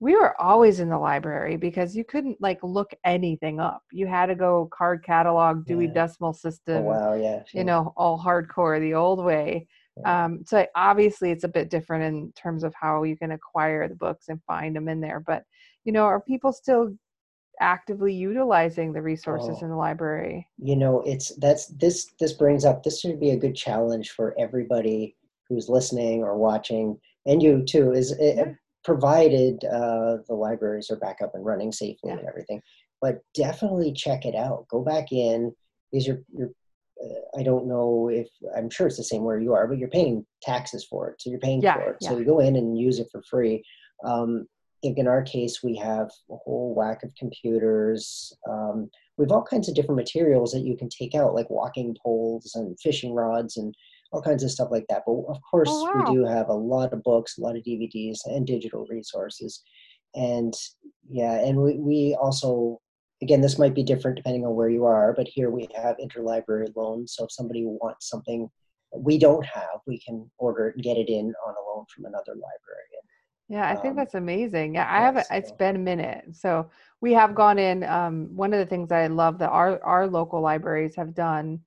we 0.00 0.16
were 0.16 0.40
always 0.40 0.80
in 0.80 0.88
the 0.88 0.98
library 0.98 1.56
because 1.56 1.94
you 1.94 2.04
couldn't 2.04 2.40
like 2.40 2.58
look 2.62 2.92
anything 3.04 3.60
up. 3.60 3.82
You 3.92 4.06
had 4.06 4.26
to 4.26 4.34
go 4.34 4.68
card 4.72 5.04
catalog, 5.04 5.66
Dewey 5.66 5.86
Yeah. 5.86 5.92
Decimal 5.92 6.30
oh 6.30 6.32
System, 6.32 6.84
wow, 6.84 7.12
yeah, 7.14 7.42
you 7.52 7.64
know, 7.64 7.92
all 7.96 8.18
hardcore 8.18 8.80
the 8.80 8.94
old 8.94 9.22
way. 9.22 9.66
Yeah. 9.98 10.24
Um, 10.24 10.42
so 10.46 10.66
obviously 10.74 11.30
it's 11.30 11.44
a 11.44 11.48
bit 11.48 11.68
different 11.68 12.04
in 12.04 12.32
terms 12.32 12.64
of 12.64 12.72
how 12.74 13.02
you 13.02 13.16
can 13.16 13.32
acquire 13.32 13.86
the 13.88 13.94
books 13.94 14.28
and 14.28 14.40
find 14.46 14.74
them 14.74 14.88
in 14.88 15.00
there. 15.00 15.20
But 15.20 15.44
you 15.84 15.92
know, 15.92 16.04
are 16.04 16.20
people 16.20 16.52
still 16.52 16.96
actively 17.60 18.14
utilizing 18.14 18.92
the 18.94 19.02
resources 19.02 19.58
Oh. 19.60 19.64
in 19.64 19.68
the 19.70 19.76
library? 19.76 20.48
you 20.56 20.76
know 20.76 21.02
it's 21.02 21.34
that's 21.36 21.66
this 21.66 22.06
this 22.18 22.32
brings 22.32 22.64
up 22.64 22.82
this 22.82 23.00
should 23.00 23.20
be 23.20 23.30
a 23.32 23.36
good 23.36 23.54
challenge 23.54 24.10
for 24.12 24.34
everybody 24.38 25.14
who's 25.46 25.68
listening 25.68 26.22
or 26.22 26.38
watching 26.38 26.98
and 27.26 27.42
you 27.42 27.62
too 27.66 27.92
is 27.92 28.12
it, 28.12 28.36
Yeah. 28.36 28.52
Provided 28.84 29.64
uh, 29.64 30.16
the 30.28 30.34
libraries 30.34 30.90
are 30.90 30.96
back 30.96 31.18
up 31.22 31.34
and 31.34 31.44
running 31.44 31.72
safely 31.72 32.10
Yeah. 32.10 32.18
and 32.18 32.28
everything 32.28 32.62
but 33.02 33.20
definitely 33.34 33.94
check 33.94 34.26
it 34.26 34.34
out. 34.34 34.68
Go 34.68 34.82
back 34.82 35.10
in. 35.10 35.54
Because 35.90 36.06
you're, 36.06 36.20
you're 36.36 36.50
uh, 37.02 37.38
i 37.38 37.42
don't 37.42 37.66
know 37.66 38.08
if 38.12 38.28
i'm 38.56 38.68
sure 38.70 38.86
it's 38.86 38.96
the 38.98 39.02
same 39.02 39.24
where 39.24 39.40
you 39.40 39.54
are 39.54 39.66
but 39.66 39.78
you're 39.78 39.88
paying 39.88 40.24
taxes 40.42 40.84
for 40.84 41.08
it 41.10 41.20
so 41.20 41.30
you're 41.30 41.40
paying 41.40 41.62
Yeah, 41.62 41.74
for 41.74 41.90
it. 41.92 41.96
So 42.02 42.18
you 42.18 42.24
go 42.24 42.38
in 42.40 42.54
and 42.56 42.78
use 42.78 42.98
it 43.00 43.08
for 43.10 43.22
free. 43.22 43.64
Um, 44.04 44.46
I 44.76 44.78
think 44.82 44.98
in 44.98 45.08
our 45.08 45.22
case 45.22 45.62
we 45.64 45.74
have 45.76 46.10
a 46.30 46.36
whole 46.44 46.74
whack 46.76 47.02
of 47.02 47.12
computers 47.16 48.32
um, 48.48 48.88
we 49.16 49.24
have 49.24 49.32
all 49.32 49.42
kinds 49.42 49.68
of 49.68 49.74
different 49.74 49.96
materials 49.96 50.52
that 50.52 50.60
you 50.64 50.76
can 50.76 50.88
take 50.88 51.14
out, 51.14 51.34
like 51.34 51.50
walking 51.50 51.96
poles 52.02 52.52
and 52.54 52.78
fishing 52.80 53.12
rods 53.14 53.56
and 53.56 53.74
all 54.12 54.22
kinds 54.22 54.42
of 54.42 54.50
stuff 54.50 54.68
like 54.70 54.86
that. 54.88 55.02
But 55.06 55.12
of 55.28 55.38
course, 55.48 55.68
wow. 55.68 56.04
we 56.06 56.14
do 56.14 56.24
have 56.24 56.48
a 56.48 56.54
lot 56.54 56.92
of 56.92 57.02
books, 57.02 57.38
a 57.38 57.40
lot 57.40 57.56
of 57.56 57.62
DVDs, 57.62 58.18
and 58.26 58.46
digital 58.46 58.86
resources. 58.88 59.62
And 60.14 60.54
yeah, 61.08 61.34
and 61.44 61.58
we, 61.58 61.78
we 61.78 62.16
also, 62.20 62.80
again, 63.22 63.40
this 63.40 63.58
might 63.58 63.74
be 63.74 63.82
different 63.82 64.16
depending 64.16 64.44
on 64.44 64.54
where 64.54 64.68
you 64.68 64.84
are, 64.84 65.12
but 65.16 65.28
here 65.28 65.50
we 65.50 65.68
have 65.76 65.96
interlibrary 65.98 66.74
loans. 66.74 67.14
So 67.16 67.24
if 67.24 67.32
somebody 67.32 67.64
wants 67.64 68.08
something 68.08 68.48
we 68.96 69.18
don't 69.18 69.46
have, 69.46 69.80
we 69.86 70.00
can 70.00 70.28
order 70.38 70.68
it 70.68 70.74
and 70.74 70.84
get 70.84 70.96
it 70.96 71.08
in 71.08 71.32
on 71.46 71.54
a 71.54 71.76
loan 71.76 71.84
from 71.94 72.06
another 72.06 72.32
library. 72.32 72.90
Yeah, 73.50 73.68
I 73.68 73.74
think 73.74 73.92
Um, 73.92 73.96
that's 73.96 74.14
amazing. 74.14 74.76
Yeah, 74.76 74.86
I 74.88 75.00
haven't. 75.00 75.26
It's 75.28 75.48
so- 75.50 75.56
been 75.56 75.74
a 75.74 75.80
minute, 75.80 76.36
so 76.36 76.70
we 77.00 77.12
have 77.14 77.34
gone 77.34 77.58
in. 77.58 77.82
Um, 77.82 78.30
one 78.36 78.52
of 78.54 78.60
the 78.60 78.66
things 78.66 78.92
I 78.92 79.08
love 79.08 79.38
that 79.38 79.50
our 79.50 79.82
our 79.82 80.06
local 80.06 80.40
libraries 80.40 80.94
have 80.94 81.14
done 81.14 81.60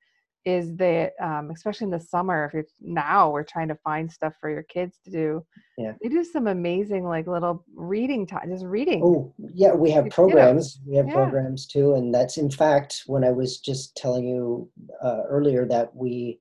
is 0.45 0.75
that, 0.75 1.13
um, 1.21 1.51
especially 1.51 1.85
in 1.85 1.91
the 1.91 1.99
summer, 1.99 2.45
if 2.45 2.53
you're 2.53 2.65
now 2.81 3.31
we're 3.31 3.43
trying 3.43 3.67
to 3.69 3.75
find 3.83 4.11
stuff 4.11 4.33
for 4.39 4.49
your 4.49 4.63
kids 4.63 4.99
to 5.05 5.11
do. 5.11 5.45
Yeah. 5.77 5.93
they 6.01 6.09
do 6.09 6.23
some 6.23 6.47
amazing 6.47 7.03
like 7.03 7.25
little 7.27 7.65
reading 7.75 8.27
time, 8.27 8.49
just 8.49 8.65
reading. 8.65 9.01
Oh, 9.03 9.33
yeah, 9.39 9.73
we 9.73 9.89
have 9.91 10.09
programs. 10.09 10.79
We 10.85 10.95
have 10.97 11.07
Yeah. 11.07 11.13
programs 11.13 11.65
too, 11.65 11.95
and 11.95 12.13
that's 12.13 12.37
in 12.37 12.49
fact 12.51 13.03
when 13.07 13.23
I 13.23 13.31
was 13.31 13.59
just 13.59 13.95
telling 13.97 14.25
you 14.27 14.69
uh, 15.01 15.23
earlier 15.27 15.65
that 15.67 15.95
we 15.95 16.39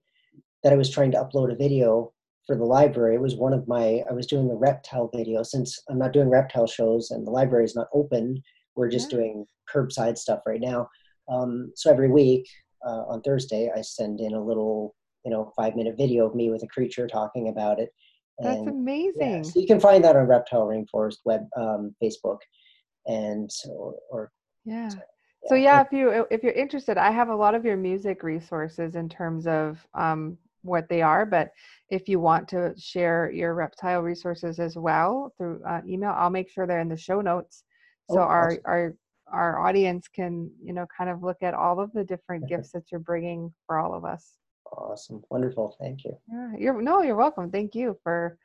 that 0.63 0.73
I 0.73 0.77
was 0.77 0.91
trying 0.91 1.11
to 1.13 1.19
upload 1.19 1.51
a 1.53 1.57
video 1.57 2.13
for 2.47 2.57
the 2.57 2.65
library. 2.65 3.15
It 3.15 3.21
was 3.21 3.37
one 3.37 3.53
of 3.53 3.67
my 3.69 4.03
I 4.09 4.13
was 4.13 4.27
doing 4.27 4.51
a 4.51 4.55
reptile 4.55 5.11
video 5.15 5.43
since 5.43 5.79
I'm 5.89 5.99
not 5.99 6.13
doing 6.13 6.29
reptile 6.29 6.67
shows 6.67 7.11
and 7.11 7.27
the 7.27 7.31
library 7.31 7.65
is 7.65 7.75
not 7.77 7.89
open. 7.95 8.43
We're 8.75 8.89
just 8.91 9.11
Yeah. 9.13 9.19
doing 9.19 9.47
curbside 9.73 10.19
stuff 10.19 10.41
right 10.47 10.61
now. 10.61 10.89
Um, 11.29 11.73
so 11.77 11.91
every 11.91 12.11
week 12.11 12.47
uh, 12.87 13.05
on 13.09 13.23
Thursday, 13.23 13.71
I 13.75 13.81
send 13.83 14.21
in 14.21 14.35
a 14.35 14.43
little 14.43 14.95
you 15.25 15.31
know 15.31 15.53
five 15.57 15.77
minute 15.77 15.97
video 15.97 16.27
of 16.27 16.35
me 16.35 16.51
with 16.51 16.63
a 16.63 16.69
creature 16.69 17.07
talking 17.07 17.49
about 17.49 17.79
it. 17.79 17.91
That's 18.39 18.59
And 18.61 18.67
yeah, 18.69 18.73
amazing. 18.73 19.45
so 19.45 19.61
you 19.61 19.67
can 19.67 19.81
find 19.81 20.03
that 20.05 20.17
on 20.17 20.27
Reptile 20.27 20.67
Rainforest 20.67 21.19
web 21.25 21.47
um, 21.57 21.95
Facebook, 22.03 22.39
and 23.07 23.51
or, 23.69 23.95
or 24.11 24.33
Yeah. 24.65 24.89
so, 24.89 25.01
So 25.47 25.55
yeah, 25.55 25.77
yeah, 25.77 25.81
if 25.83 25.93
you 25.93 26.27
if 26.31 26.43
you're 26.43 26.53
interested, 26.53 26.99
I 26.99 27.11
have 27.11 27.29
a 27.29 27.37
lot 27.37 27.55
of 27.55 27.65
your 27.65 27.77
music 27.77 28.23
resources 28.23 28.97
in 28.97 29.09
terms 29.09 29.47
of 29.47 29.85
um, 29.95 30.39
what 30.63 30.89
they 30.89 31.03
are. 31.03 31.27
But 31.27 31.51
if 31.91 32.09
you 32.09 32.21
want 32.21 32.49
to 32.49 32.73
share 32.79 33.31
your 33.31 33.55
reptile 33.55 34.01
resources 34.03 34.59
as 34.61 34.77
well 34.77 35.33
through 35.37 35.63
uh, 35.67 35.81
email, 35.87 36.15
I'll 36.17 36.31
make 36.31 36.51
sure 36.51 36.67
they're 36.67 36.81
in 36.81 36.89
the 36.89 36.97
show 36.97 37.21
notes, 37.21 37.65
so 38.09 38.21
Oh, 38.21 38.25
our 38.25 38.47
awesome. 38.47 38.63
our 38.65 38.95
our 39.33 39.67
audience 39.67 40.09
can 40.09 40.51
you 40.63 40.73
know 40.73 40.87
kind 40.97 41.11
of 41.11 41.23
look 41.23 41.39
at 41.43 41.55
all 41.55 41.81
of 41.81 41.93
the 41.93 42.05
different 42.05 42.49
gifts 42.49 42.71
that 42.73 42.85
you're 42.91 43.01
bringing 43.01 43.53
for 43.67 43.79
all 43.79 43.95
of 43.95 44.05
us. 44.05 44.33
awesome, 44.73 45.23
wonderful, 45.31 45.77
thank 45.81 46.05
you. 46.05 46.17
Yeah, 46.31 46.53
you're 46.59 46.83
no, 46.83 47.03
you're 47.03 47.17
welcome. 47.17 47.51
Thank 47.51 47.75
you 47.75 47.97
for 48.03 48.39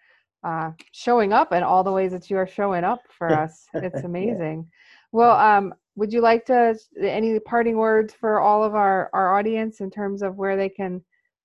uh, 0.43 0.71
showing 0.91 1.33
up 1.33 1.51
and 1.51 1.63
all 1.63 1.83
the 1.83 1.91
ways 1.91 2.11
that 2.11 2.29
you 2.29 2.37
are 2.37 2.47
showing 2.47 2.83
up 2.83 3.01
for 3.09 3.33
us. 3.43 3.65
It's 3.75 3.95
Yeah. 4.01 4.05
amazing. 4.05 4.69
Well, 5.11 5.35
um, 5.37 5.73
would 5.95 6.13
you 6.13 6.21
like 6.21 6.45
to 6.45 6.77
any 7.01 7.39
parting 7.39 7.77
words 7.77 8.13
for 8.13 8.39
all 8.39 8.63
of 8.63 8.75
our 8.75 9.09
our 9.13 9.37
audience 9.37 9.81
in 9.81 9.89
terms 9.89 10.21
of 10.21 10.37
where 10.37 10.55
they 10.57 10.69
can 10.69 11.03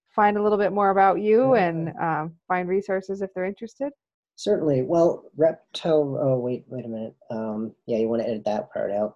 find 0.09 0.37
a 0.37 0.43
little 0.43 0.59
bit 0.59 0.73
more 0.73 0.91
about 0.91 1.21
you 1.21 1.55
and 1.55 1.89
um, 2.01 2.35
find 2.49 2.69
resources 2.69 3.23
if 3.23 3.31
they're 3.35 3.47
interested? 3.47 3.93
Certainly. 4.37 4.83
Well, 4.83 5.25
Reptile. 5.37 6.19
Oh, 6.21 6.39
wait, 6.39 6.65
wait 6.69 6.85
a 6.85 6.89
minute. 6.89 7.15
Um, 7.31 7.73
yeah, 7.87 7.99
you 7.99 8.09
want 8.09 8.23
to 8.23 8.29
edit 8.29 8.45
that 8.47 8.73
part 8.73 8.91
out? 8.91 9.15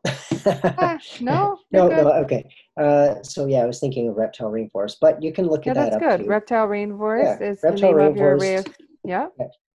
Ah, 0.78 0.98
no, 1.20 1.58
no, 1.72 1.88
you're 1.90 2.04
no. 2.04 2.12
Okay. 2.12 2.48
Uh, 2.76 3.22
so 3.22 3.46
yeah, 3.46 3.58
I 3.60 3.66
was 3.66 3.80
thinking 3.80 4.08
of 4.08 4.16
Reptile 4.16 4.50
Rainforest, 4.50 4.96
but 5.00 5.20
you 5.22 5.32
can 5.32 5.46
look 5.46 5.64
Yeah, 5.66 5.72
at 5.72 5.74
that 5.76 5.90
that's 6.00 6.02
good. 6.18 6.24
too. 6.24 6.30
Reptile 6.30 6.68
Rainforest 6.68 7.40
Yeah, 7.40 7.48
is 7.48 7.60
the 7.60 7.70
Reptile 7.70 7.92
name 7.96 8.06
of 8.06 8.16
your 8.16 8.38
Rainforest. 8.38 8.66
of 8.68 8.74
yeah. 9.04 9.26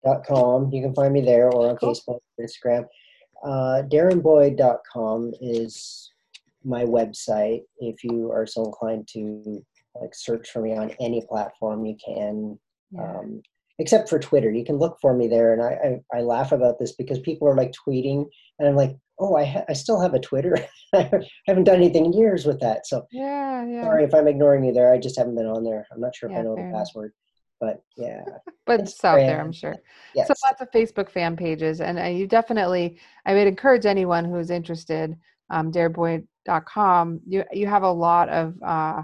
dot 0.04 0.26
com. 0.26 0.70
You 0.72 0.82
can 0.82 0.94
find 0.94 1.12
me 1.14 1.20
there 1.22 1.50
or 1.50 1.70
on 1.70 1.76
Cool. 1.76 1.94
Facebook, 1.94 2.18
Instagram. 2.40 2.84
Uh, 3.44 3.82
DarrenBoyd.com 3.88 5.32
is 5.40 6.12
my 6.64 6.84
website. 6.84 7.62
If 7.78 8.02
you 8.04 8.30
are 8.32 8.46
so 8.46 8.64
inclined 8.64 9.08
to 9.12 9.62
like 10.00 10.14
search 10.14 10.50
for 10.50 10.60
me 10.60 10.76
on 10.76 10.90
any 11.00 11.22
platform, 11.28 11.86
you 11.86 11.96
can. 12.04 12.58
Yeah. 12.90 13.18
Um, 13.18 13.42
except 13.78 14.08
for 14.08 14.18
Twitter, 14.18 14.50
you 14.50 14.64
can 14.64 14.76
look 14.76 14.98
for 15.00 15.14
me 15.14 15.28
there. 15.28 15.52
And 15.52 15.62
I, 15.62 16.00
I, 16.14 16.18
I 16.18 16.20
laugh 16.22 16.52
about 16.52 16.78
this 16.78 16.92
because 16.92 17.18
people 17.20 17.48
are 17.48 17.56
like 17.56 17.72
tweeting, 17.72 18.26
and 18.58 18.68
I'm 18.68 18.76
like, 18.76 18.96
oh, 19.20 19.36
I, 19.36 19.44
ha- 19.44 19.64
I 19.68 19.72
still 19.72 20.00
have 20.00 20.14
a 20.14 20.20
Twitter. 20.20 20.56
I 20.94 21.10
haven't 21.46 21.64
done 21.64 21.76
anything 21.76 22.06
in 22.06 22.12
years 22.12 22.46
with 22.46 22.60
that. 22.60 22.86
So 22.86 23.06
yeah, 23.12 23.64
yeah. 23.66 23.82
sorry 23.82 24.04
if 24.04 24.14
I'm 24.14 24.28
ignoring 24.28 24.64
you 24.64 24.72
there. 24.72 24.92
I 24.92 24.98
just 24.98 25.18
haven't 25.18 25.36
been 25.36 25.46
on 25.46 25.64
there. 25.64 25.86
I'm 25.92 26.00
not 26.00 26.14
sure 26.14 26.28
if 26.28 26.34
Yeah, 26.34 26.40
I 26.40 26.42
know 26.42 26.56
the 26.56 26.62
th- 26.62 26.74
password, 26.74 27.12
but 27.60 27.82
yeah. 27.96 28.22
but 28.66 28.80
it's 28.80 29.04
out 29.04 29.16
there, 29.16 29.40
I'm 29.40 29.52
sure. 29.52 29.76
Yes. 30.14 30.28
So 30.28 30.34
lots 30.44 30.60
of 30.60 30.70
Facebook 30.70 31.10
fan 31.10 31.36
pages, 31.36 31.80
and 31.80 31.98
uh, 31.98 32.04
you 32.04 32.26
definitely, 32.26 32.98
I 33.26 33.34
would 33.34 33.46
encourage 33.46 33.86
anyone 33.86 34.24
who's 34.24 34.50
interested, 34.50 35.16
um, 35.50 35.70
dareboy.com. 35.70 37.20
You 37.26 37.44
you 37.52 37.66
have 37.66 37.82
a 37.82 37.90
lot 37.90 38.28
of 38.28 38.54
uh, 38.64 39.02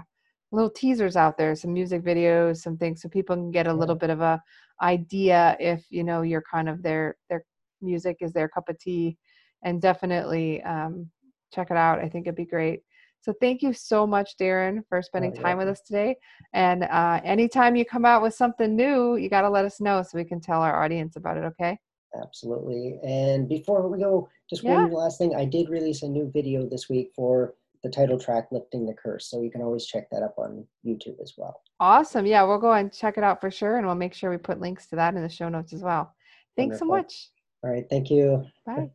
little 0.51 0.69
teasers 0.69 1.15
out 1.15 1.37
there, 1.37 1.55
some 1.55 1.73
music 1.73 2.03
videos, 2.03 2.57
some 2.57 2.77
things, 2.77 3.01
so 3.01 3.09
people 3.09 3.35
can 3.35 3.51
get 3.51 3.67
a 3.67 3.73
little 3.73 3.95
bit 3.95 4.09
of 4.09 4.21
a 4.21 4.41
idea 4.81 5.55
if 5.59 5.85
you 5.89 6.03
know 6.03 6.21
you're 6.21 6.43
kind 6.49 6.69
of 6.69 6.81
their 6.83 7.17
their 7.29 7.43
music 7.81 8.17
is 8.21 8.33
their 8.33 8.47
cup 8.47 8.69
of 8.69 8.79
tea, 8.79 9.17
and 9.63 9.81
definitely 9.81 10.61
um, 10.63 11.09
check 11.53 11.71
it 11.71 11.77
out. 11.77 11.99
I 11.99 12.09
think 12.09 12.27
it'd 12.27 12.35
be 12.35 12.45
great. 12.45 12.81
So 13.21 13.33
thank 13.41 13.63
you 13.63 13.73
so 13.73 14.05
much, 14.05 14.37
Darren, 14.37 14.83
for 14.87 15.01
spending 15.01 15.33
Oh, 15.37 15.41
time 15.41 15.57
with 15.57 15.67
us 15.67 15.81
today. 15.81 16.15
And 16.53 16.83
uh, 16.83 17.21
anytime 17.23 17.75
you 17.75 17.83
come 17.83 18.05
out 18.05 18.21
with 18.21 18.35
something 18.35 18.75
new, 18.75 19.15
you 19.15 19.29
got 19.29 19.41
to 19.41 19.49
let 19.49 19.65
us 19.65 19.81
know 19.81 20.03
so 20.03 20.15
we 20.15 20.25
can 20.25 20.39
tell 20.39 20.61
our 20.61 20.83
audience 20.83 21.15
about 21.15 21.37
it. 21.37 21.43
Okay? 21.43 21.79
Absolutely. 22.21 22.99
And 23.03 23.49
before 23.49 23.87
we 23.87 23.97
go, 23.97 24.29
just 24.47 24.63
Yeah. 24.63 24.83
one 24.83 24.91
last 24.91 25.17
thing. 25.17 25.35
I 25.35 25.45
did 25.45 25.69
release 25.69 26.03
a 26.03 26.07
new 26.07 26.29
video 26.31 26.67
this 26.69 26.87
week 26.87 27.11
for 27.15 27.55
the 27.85 27.91
title 27.91 28.19
track, 28.19 28.47
Lifting 28.51 28.85
the 28.85 28.93
Curse. 28.93 29.27
So 29.29 29.41
you 29.41 29.51
can 29.51 29.61
always 29.61 29.85
check 29.85 30.09
that 30.09 30.23
up 30.23 30.35
on 30.37 30.65
YouTube 30.85 31.21
as 31.21 31.35
well. 31.37 31.61
Awesome. 31.79 32.25
Yeah, 32.25 32.43
we'll 32.43 32.57
go 32.57 32.73
and 32.73 32.91
check 32.91 33.17
it 33.17 33.23
out 33.23 33.39
for 33.39 33.51
sure, 33.51 33.77
and 33.77 33.85
we'll 33.85 33.95
make 33.95 34.13
sure 34.13 34.31
we 34.31 34.37
put 34.37 34.59
links 34.59 34.87
to 34.87 34.95
that 34.95 35.13
in 35.15 35.21
the 35.21 35.29
show 35.29 35.49
notes 35.49 35.71
as 35.71 35.83
well. 35.83 36.13
Thanks 36.57 36.79
so 36.79 36.85
much. 36.85 37.29
All 37.63 37.69
right. 37.69 37.85
Thank 37.89 38.09
you. 38.09 38.43
Bye. 38.65 38.89